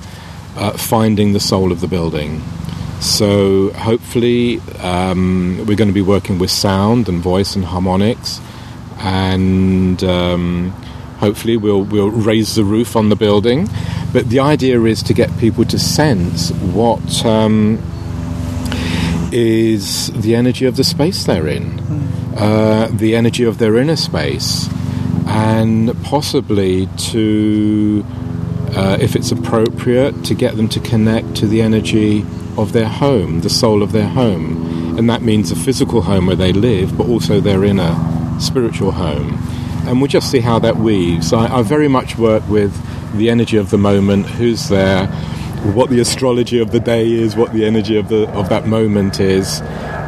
uh, 0.56 0.72
finding 0.72 1.34
the 1.34 1.40
soul 1.40 1.72
of 1.72 1.82
the 1.82 1.88
building. 1.88 2.42
So 3.00 3.72
hopefully, 3.74 4.60
um, 4.80 5.58
we're 5.68 5.78
going 5.78 5.90
to 5.90 5.94
be 5.94 6.02
working 6.02 6.40
with 6.40 6.50
sound 6.50 7.08
and 7.08 7.22
voice 7.22 7.56
and 7.56 7.64
harmonics, 7.64 8.42
and 9.00 10.04
um, 10.04 10.74
hopefully 11.18 11.58
we'll 11.58 11.84
we'll 11.84 12.12
raise 12.12 12.56
the 12.56 12.64
roof 12.64 12.96
on 12.96 13.10
the 13.10 13.16
building. 13.16 13.68
But 14.14 14.30
the 14.30 14.40
idea 14.40 14.82
is 14.84 15.04
to 15.04 15.14
get 15.14 15.36
people 15.38 15.66
to 15.66 15.78
sense 15.80 16.52
what. 16.52 17.26
Um, 17.26 17.80
is 19.32 20.12
the 20.14 20.36
energy 20.36 20.66
of 20.66 20.76
the 20.78 20.84
space 20.84 21.26
they're 21.26 21.48
in, 21.48 21.80
uh, 22.38 22.90
the 22.92 23.16
energy 23.16 23.44
of 23.44 23.58
their 23.58 23.78
inner 23.78 23.96
space, 23.96 24.70
and 25.28 25.92
possibly 26.04 26.88
to, 26.98 28.06
uh, 28.76 28.98
if 29.00 29.16
it's 29.16 29.32
appropriate, 29.32 30.24
to 30.24 30.34
get 30.34 30.56
them 30.56 30.70
to 30.70 30.80
connect 30.80 31.36
to 31.36 31.48
the 31.48 31.62
energy 31.62 32.26
of 32.58 32.72
their 32.74 32.88
home, 32.88 33.42
the 33.42 33.50
soul 33.50 33.84
of 33.84 33.92
their 33.92 34.08
home. 34.08 34.98
And 34.98 35.10
that 35.10 35.22
means 35.22 35.52
a 35.52 35.56
physical 35.56 36.02
home 36.02 36.28
where 36.28 36.36
they 36.36 36.54
live, 36.54 36.98
but 36.98 37.08
also 37.08 37.40
their 37.40 37.64
inner 37.64 37.96
spiritual 38.40 38.92
home. 38.92 39.38
And 39.88 40.02
we'll 40.02 40.10
just 40.10 40.30
see 40.30 40.40
how 40.40 40.60
that 40.60 40.78
weaves. 40.78 41.34
I, 41.34 41.60
I 41.60 41.62
very 41.62 41.88
much 41.88 42.18
work 42.18 42.48
with 42.50 42.74
the 43.18 43.30
energy 43.30 43.58
of 43.58 43.70
the 43.70 43.78
moment, 43.78 44.26
who's 44.26 44.70
there, 44.70 45.08
what 45.74 45.90
the 45.90 46.00
astrology 46.00 46.60
of 46.60 46.72
the 46.72 46.80
day 46.80 47.10
is, 47.10 47.36
what 47.36 47.54
the 47.54 47.66
energy 47.66 47.98
of 47.98 48.10
the 48.10 48.30
of 48.32 48.50
that 48.50 48.68
moment 48.68 49.20
is. 49.20 49.62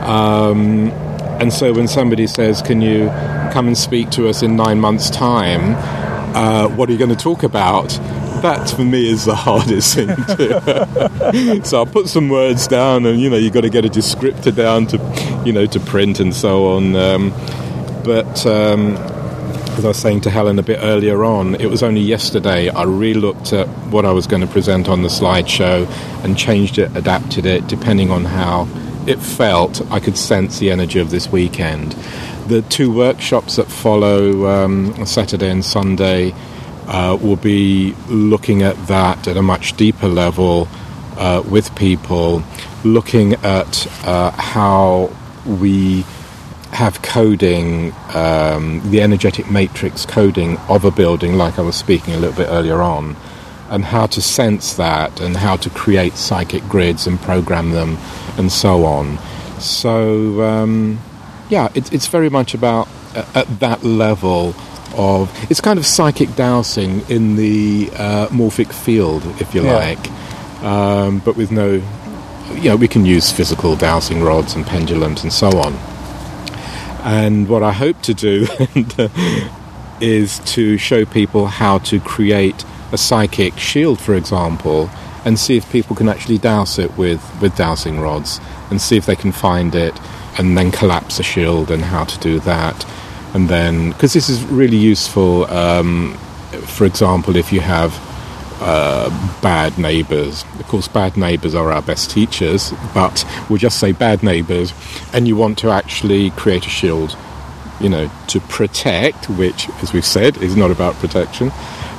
Um, 0.04 0.92
and 1.40 1.54
so 1.54 1.74
when 1.74 1.88
somebody 1.88 2.28
says, 2.28 2.62
"Can 2.62 2.82
you 2.82 3.08
come 3.52 3.68
and 3.68 3.78
speak 3.78 4.10
to 4.12 4.28
us 4.28 4.44
in 4.44 4.56
nine 4.56 4.80
months' 4.80 5.10
time?" 5.10 5.76
Uh, 6.36 6.68
what 6.70 6.90
are 6.90 6.92
you 6.92 6.98
going 6.98 7.10
to 7.10 7.16
talk 7.16 7.44
about? 7.44 7.90
That 8.42 8.70
for 8.70 8.84
me 8.84 9.10
is 9.10 9.26
the 9.26 9.36
hardest 9.48 9.96
thing 9.96 10.08
to. 10.08 11.62
so 11.66 11.80
I'll 11.80 11.86
put 11.86 12.08
some 12.08 12.30
words 12.30 12.68
down, 12.68 13.06
and 13.06 13.20
you 13.20 13.30
know 13.30 13.38
you've 13.38 13.54
got 13.54 13.62
to 13.62 13.70
get 13.70 13.86
a 13.86 13.90
descriptor 13.90 14.56
down 14.56 14.88
to, 14.88 15.44
you 15.46 15.54
know, 15.54 15.66
to 15.66 15.80
print 15.80 16.20
and 16.20 16.34
so 16.34 16.76
on. 16.76 16.96
Um, 16.96 17.30
but 18.04 18.46
um, 18.46 18.96
as 19.80 19.86
I 19.86 19.88
was 19.88 19.98
saying 19.98 20.22
to 20.22 20.30
Helen 20.30 20.60
a 20.60 20.64
bit 20.64 20.80
earlier 20.82 21.24
on, 21.24 21.56
it 21.56 21.68
was 21.68 21.84
only 21.84 22.02
yesterday 22.02 22.68
I 22.68 22.84
re-looked 22.84 23.54
at 23.54 23.66
what 23.92 24.04
I 24.04 24.12
was 24.12 24.28
going 24.28 24.42
to 24.42 24.48
present 24.48 24.90
on 24.90 25.04
the 25.04 25.08
slideshow 25.08 25.88
and 26.22 26.38
changed 26.38 26.78
it, 26.78 26.94
adapted 26.98 27.46
it, 27.46 27.66
depending 27.68 28.12
on 28.12 28.26
how 28.26 28.68
it 29.08 29.20
felt. 29.20 29.82
I 29.90 30.02
could 30.02 30.18
sense 30.18 30.60
the 30.60 30.70
energy 30.70 31.00
of 31.00 31.12
this 31.12 31.32
weekend. 31.32 31.94
The 32.50 32.62
two 32.64 32.94
workshops 32.94 33.56
that 33.56 33.68
follow 33.68 34.48
um, 34.48 35.06
Saturday 35.06 35.50
and 35.50 35.64
Sunday 35.64 36.34
uh, 36.88 37.18
will 37.22 37.38
be 37.38 37.96
looking 38.10 38.62
at 38.64 38.76
that 38.88 39.30
at 39.30 39.38
a 39.38 39.42
much 39.42 39.78
deeper 39.78 40.10
level 40.10 40.68
uh, 41.16 41.42
with 41.50 41.74
people, 41.76 42.44
looking 42.84 43.36
at 43.46 43.88
uh, 44.06 44.32
how 44.32 45.10
we 45.46 46.04
have 46.72 47.02
coding, 47.02 47.94
um, 48.14 48.82
the 48.92 49.02
energetic 49.02 49.50
matrix 49.50 50.06
coding 50.06 50.58
of 50.70 50.86
a 50.86 50.92
building, 50.92 51.34
like 51.36 51.58
I 51.58 51.62
was 51.62 51.76
speaking 51.76 52.14
a 52.14 52.18
little 52.18 52.36
bit 52.36 52.48
earlier 52.50 52.82
on, 52.82 53.16
and 53.70 53.86
how 53.86 54.06
to 54.08 54.22
sense 54.22 54.74
that 54.76 55.20
and 55.20 55.38
how 55.38 55.56
to 55.58 55.70
create 55.70 56.14
psychic 56.14 56.64
grids 56.68 57.08
and 57.08 57.20
program 57.22 57.72
them 57.72 57.98
and 58.38 58.52
so 58.52 58.86
on. 58.86 59.18
So, 59.60 60.42
um, 60.44 61.00
yeah, 61.50 61.70
it's, 61.76 61.92
it's 61.92 62.08
very 62.08 62.30
much 62.30 62.54
about 62.54 62.88
uh, 63.16 63.26
at 63.36 63.60
that 63.60 63.84
level 63.84 64.56
of 64.96 65.30
it's 65.52 65.62
kind 65.62 65.78
of 65.78 65.86
psychic 65.86 66.36
dowsing 66.36 67.02
in 67.10 67.36
the 67.36 67.90
uh, 67.96 68.28
morphic 68.30 68.72
field, 68.74 69.24
if 69.40 69.54
you 69.54 69.64
Yeah. 69.64 69.76
like, 69.76 70.64
um, 70.64 71.20
but 71.20 71.36
with 71.36 71.52
no, 71.52 71.82
you 72.56 72.70
know, 72.70 72.76
we 72.76 72.88
can 72.88 73.06
use 73.06 73.32
physical 73.32 73.76
dowsing 73.76 74.24
rods 74.24 74.56
and 74.56 74.66
pendulums 74.66 75.24
and 75.24 75.32
so 75.34 75.48
on. 75.60 75.78
And 77.04 77.48
what 77.48 77.64
I 77.64 77.72
hope 77.72 78.02
to 78.04 78.14
do 78.14 78.48
uh, 78.98 79.10
is 80.02 80.40
to 80.54 80.78
show 80.78 81.06
people 81.06 81.48
how 81.48 81.80
to 81.80 82.00
create 82.00 82.66
a 82.92 82.98
psychic 82.98 83.58
shield, 83.58 84.00
for 84.00 84.16
example, 84.16 84.90
and 85.26 85.38
see 85.38 85.58
if 85.58 85.70
people 85.72 85.96
can 85.96 86.10
actually 86.10 86.38
dowse 86.38 86.80
it 86.80 86.98
with, 86.98 87.22
with 87.42 87.56
dowsing 87.56 88.00
rods 88.00 88.40
and 88.70 88.82
see 88.82 88.98
if 88.98 89.06
they 89.06 89.16
can 89.16 89.32
find 89.32 89.76
it 89.76 90.00
and 90.38 90.58
then 90.58 90.72
collapse 90.72 91.20
a 91.20 91.24
shield 91.24 91.70
and 91.72 91.84
how 91.84 92.04
to 92.06 92.18
do 92.20 92.40
that. 92.42 92.86
And 93.34 93.50
then, 93.50 93.92
because 93.92 94.14
this 94.14 94.30
is 94.30 94.44
really 94.46 94.78
useful, 94.78 95.46
um, 95.52 96.18
for 96.66 96.86
example, 96.86 97.36
if 97.36 97.52
you 97.52 97.60
have 97.60 97.94
uh, 98.60 99.10
bad 99.42 99.78
neighbours. 99.78 100.44
Of 100.60 100.68
course, 100.68 100.88
bad 100.88 101.18
neighbours 101.18 101.56
are 101.56 101.72
our 101.72 101.82
best 101.82 102.12
teachers, 102.12 102.74
but 102.94 103.26
we'll 103.50 103.60
just 103.60 103.80
say 103.80 103.92
bad 103.92 104.24
neighbours, 104.24 104.74
and 105.14 105.28
you 105.28 105.36
want 105.36 105.58
to 105.60 105.70
actually 105.70 106.32
create 106.32 106.66
a 106.66 106.70
shield, 106.70 107.18
you 107.80 107.90
know, 107.90 108.12
to 108.28 108.40
protect, 108.42 109.30
which, 109.30 109.70
as 109.82 109.94
we've 109.94 110.06
said, 110.06 110.38
is 110.38 110.56
not 110.56 110.72
about 110.72 110.96
protection, 110.96 111.52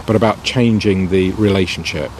but 0.07 0.17
about 0.17 0.43
changing 0.45 1.09
the 1.09 1.31
relationship. 1.33 2.11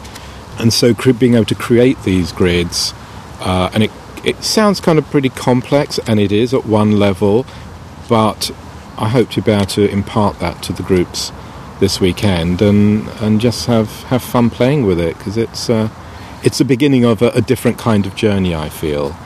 And 0.59 0.73
so, 0.73 0.95
being 1.13 1.35
able 1.35 1.45
to 1.47 1.55
create 1.55 2.03
these 2.03 2.33
grids, 2.33 2.95
uh, 3.41 3.71
and 3.73 3.83
it, 3.83 3.91
it 4.25 4.43
sounds 4.43 4.81
kind 4.81 4.99
of 4.99 5.05
pretty 5.07 5.31
complex, 5.31 5.99
and 6.07 6.19
it 6.19 6.33
is 6.33 6.55
at 6.55 6.67
one 6.67 6.99
level, 6.99 7.47
but 8.09 8.51
I 8.99 9.09
hope 9.09 9.31
to 9.31 9.43
be 9.43 9.53
able 9.53 9.67
to 9.67 9.89
impart 9.89 10.41
that 10.41 10.63
to 10.65 10.73
the 10.73 10.83
groups 10.83 11.33
this 11.81 12.01
weekend 12.01 12.63
and 12.63 13.09
and 13.23 13.41
just 13.41 13.67
have 13.67 13.91
have 14.05 14.23
fun 14.23 14.51
playing 14.51 14.87
with 14.87 15.01
it 15.01 15.17
because 15.19 15.37
it's 15.37 15.69
uh, 15.69 15.89
it's 16.45 16.59
the 16.59 16.65
beginning 16.65 17.05
of 17.05 17.23
a, 17.23 17.31
a 17.31 17.41
different 17.41 17.79
kind 17.79 18.07
of 18.07 18.15
journey. 18.15 18.55
I 18.55 18.69
feel, 18.69 19.17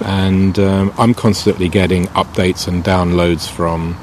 and 0.00 0.58
um, 0.58 0.92
I'm 0.96 1.12
constantly 1.12 1.68
getting 1.68 2.06
updates 2.08 2.66
and 2.66 2.82
downloads 2.82 3.48
from 3.48 3.96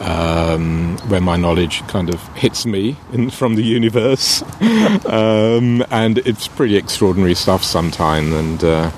um, 0.00 0.96
where 1.08 1.20
my 1.20 1.36
knowledge 1.36 1.86
kind 1.86 2.12
of 2.12 2.20
hits 2.36 2.66
me 2.66 2.96
in, 3.12 3.30
from 3.30 3.54
the 3.54 3.62
universe, 3.62 4.42
um, 5.06 5.84
and 5.90 6.18
it's 6.18 6.48
pretty 6.48 6.76
extraordinary 6.76 7.34
stuff 7.34 7.62
sometimes. 7.62 8.32
And 8.32 8.64
uh, 8.64 8.90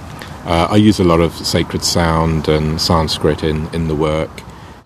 uh, 0.44 0.68
I 0.70 0.76
use 0.76 1.00
a 1.00 1.04
lot 1.04 1.20
of 1.20 1.34
sacred 1.34 1.84
sound 1.84 2.48
and 2.48 2.80
Sanskrit 2.80 3.42
in 3.42 3.68
in 3.74 3.88
the 3.88 3.96
work, 3.96 4.30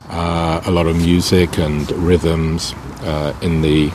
uh, 0.08 0.62
a 0.64 0.70
lot 0.70 0.86
of 0.86 0.96
music 0.96 1.58
and 1.58 1.90
rhythms 1.92 2.74
uh, 3.08 3.32
in 3.42 3.62
the 3.62 3.90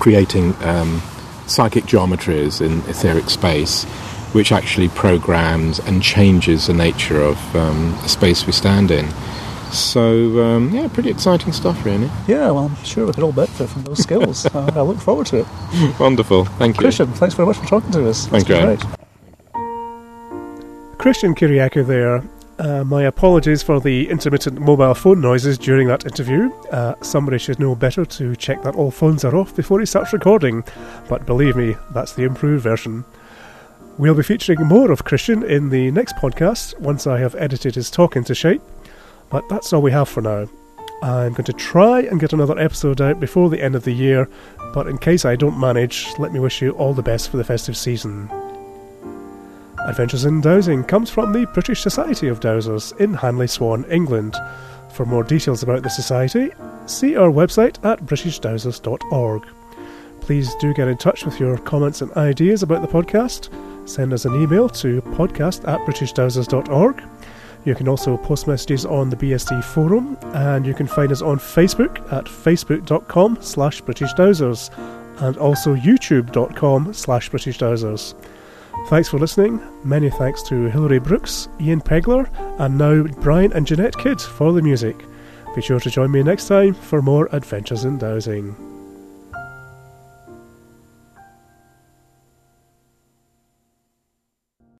creating 0.00 0.54
um, 0.62 1.00
psychic 1.46 1.84
geometries 1.84 2.60
in 2.60 2.78
etheric 2.88 3.28
space 3.30 3.84
which 4.32 4.52
actually 4.52 4.88
programs 4.88 5.78
and 5.80 6.02
changes 6.02 6.66
the 6.66 6.74
nature 6.74 7.20
of 7.20 7.56
um, 7.56 7.92
the 8.02 8.08
space 8.08 8.46
we 8.46 8.52
stand 8.52 8.90
in. 8.90 9.08
So, 9.72 10.42
um, 10.42 10.70
yeah, 10.70 10.88
pretty 10.88 11.10
exciting 11.10 11.52
stuff, 11.52 11.84
really. 11.84 12.10
Yeah, 12.26 12.50
well, 12.50 12.66
I'm 12.66 12.84
sure 12.84 13.06
we 13.06 13.12
could 13.12 13.22
all 13.22 13.32
benefit 13.32 13.68
from 13.68 13.84
those 13.84 14.02
skills. 14.02 14.46
uh, 14.54 14.72
I 14.74 14.80
look 14.80 14.98
forward 14.98 15.26
to 15.28 15.40
it. 15.40 15.46
Wonderful. 15.98 16.44
Thank 16.44 16.76
you. 16.76 16.82
Christian, 16.82 17.12
thanks 17.12 17.34
very 17.34 17.46
much 17.46 17.58
for 17.58 17.66
talking 17.66 17.90
to 17.92 18.08
us. 18.08 18.26
Thank 18.26 18.48
you. 18.48 18.56
Great. 18.60 18.84
Christian 20.98 21.34
Kiriakou 21.34 21.86
there. 21.86 22.22
Uh, 22.58 22.82
my 22.82 23.04
apologies 23.04 23.62
for 23.62 23.78
the 23.80 24.08
intermittent 24.08 24.60
mobile 24.60 24.94
phone 24.94 25.20
noises 25.20 25.56
during 25.56 25.86
that 25.86 26.04
interview. 26.04 26.50
Uh, 26.72 26.94
somebody 27.02 27.38
should 27.38 27.60
know 27.60 27.76
better 27.76 28.04
to 28.04 28.34
check 28.34 28.62
that 28.62 28.74
all 28.74 28.90
phones 28.90 29.24
are 29.24 29.36
off 29.36 29.54
before 29.54 29.78
he 29.78 29.86
starts 29.86 30.12
recording. 30.12 30.64
But 31.08 31.24
believe 31.24 31.54
me, 31.54 31.76
that's 31.92 32.14
the 32.14 32.24
improved 32.24 32.64
version. 32.64 33.04
We'll 33.96 34.14
be 34.14 34.24
featuring 34.24 34.66
more 34.66 34.90
of 34.90 35.04
Christian 35.04 35.44
in 35.44 35.70
the 35.70 35.92
next 35.92 36.16
podcast 36.16 36.78
once 36.80 37.06
I 37.06 37.18
have 37.20 37.36
edited 37.36 37.76
his 37.76 37.90
talk 37.90 38.16
into 38.16 38.34
shape. 38.34 38.62
But 39.30 39.48
that's 39.48 39.72
all 39.72 39.82
we 39.82 39.92
have 39.92 40.08
for 40.08 40.20
now. 40.20 40.48
I'm 41.00 41.34
going 41.34 41.44
to 41.44 41.52
try 41.52 42.00
and 42.00 42.18
get 42.18 42.32
another 42.32 42.58
episode 42.58 43.00
out 43.00 43.20
before 43.20 43.50
the 43.50 43.62
end 43.62 43.76
of 43.76 43.84
the 43.84 43.92
year, 43.92 44.28
but 44.74 44.88
in 44.88 44.98
case 44.98 45.24
I 45.24 45.36
don't 45.36 45.60
manage, 45.60 46.08
let 46.18 46.32
me 46.32 46.40
wish 46.40 46.60
you 46.60 46.72
all 46.72 46.92
the 46.92 47.02
best 47.02 47.30
for 47.30 47.36
the 47.36 47.44
festive 47.44 47.76
season. 47.76 48.28
Adventures 49.88 50.26
in 50.26 50.42
Dowsing 50.42 50.84
comes 50.84 51.08
from 51.08 51.32
the 51.32 51.46
British 51.46 51.80
Society 51.80 52.28
of 52.28 52.40
Dowsers 52.40 52.94
in 53.00 53.14
Hanley 53.14 53.46
Swan, 53.46 53.86
England. 53.90 54.36
For 54.92 55.06
more 55.06 55.24
details 55.24 55.62
about 55.62 55.82
the 55.82 55.88
Society, 55.88 56.50
see 56.84 57.16
our 57.16 57.30
website 57.30 57.82
at 57.82 58.04
britishdowsers.org. 58.04 59.46
Please 60.20 60.54
do 60.60 60.74
get 60.74 60.88
in 60.88 60.98
touch 60.98 61.24
with 61.24 61.40
your 61.40 61.56
comments 61.56 62.02
and 62.02 62.12
ideas 62.12 62.62
about 62.62 62.82
the 62.82 62.88
podcast. 62.88 63.48
Send 63.88 64.12
us 64.12 64.26
an 64.26 64.34
email 64.34 64.68
to 64.68 65.00
podcast 65.00 65.66
at 65.66 65.80
britishdowsers.org. 65.80 67.02
You 67.64 67.74
can 67.74 67.88
also 67.88 68.18
post 68.18 68.46
messages 68.46 68.84
on 68.84 69.08
the 69.08 69.16
BSD 69.16 69.64
forum, 69.64 70.18
and 70.34 70.66
you 70.66 70.74
can 70.74 70.86
find 70.86 71.10
us 71.10 71.22
on 71.22 71.38
Facebook 71.38 72.00
at 72.12 72.26
facebook.com 72.26 73.38
slash 73.40 73.82
britishdowsers, 73.82 74.68
and 75.22 75.38
also 75.38 75.74
youtube.com 75.74 76.92
slash 76.92 77.30
britishdowsers. 77.30 78.14
Thanks 78.86 79.08
for 79.08 79.18
listening. 79.18 79.60
Many 79.84 80.08
thanks 80.08 80.42
to 80.44 80.70
Hilary 80.70 80.98
Brooks, 80.98 81.48
Ian 81.60 81.82
Pegler, 81.82 82.26
and 82.58 82.78
now 82.78 83.02
Brian 83.20 83.52
and 83.52 83.66
Jeanette 83.66 83.96
Kidd 83.98 84.20
for 84.20 84.52
the 84.52 84.62
music. 84.62 84.96
Be 85.54 85.60
sure 85.60 85.80
to 85.80 85.90
join 85.90 86.10
me 86.10 86.22
next 86.22 86.48
time 86.48 86.72
for 86.72 87.02
more 87.02 87.28
Adventures 87.32 87.84
in 87.84 87.98
Dowsing. 87.98 88.77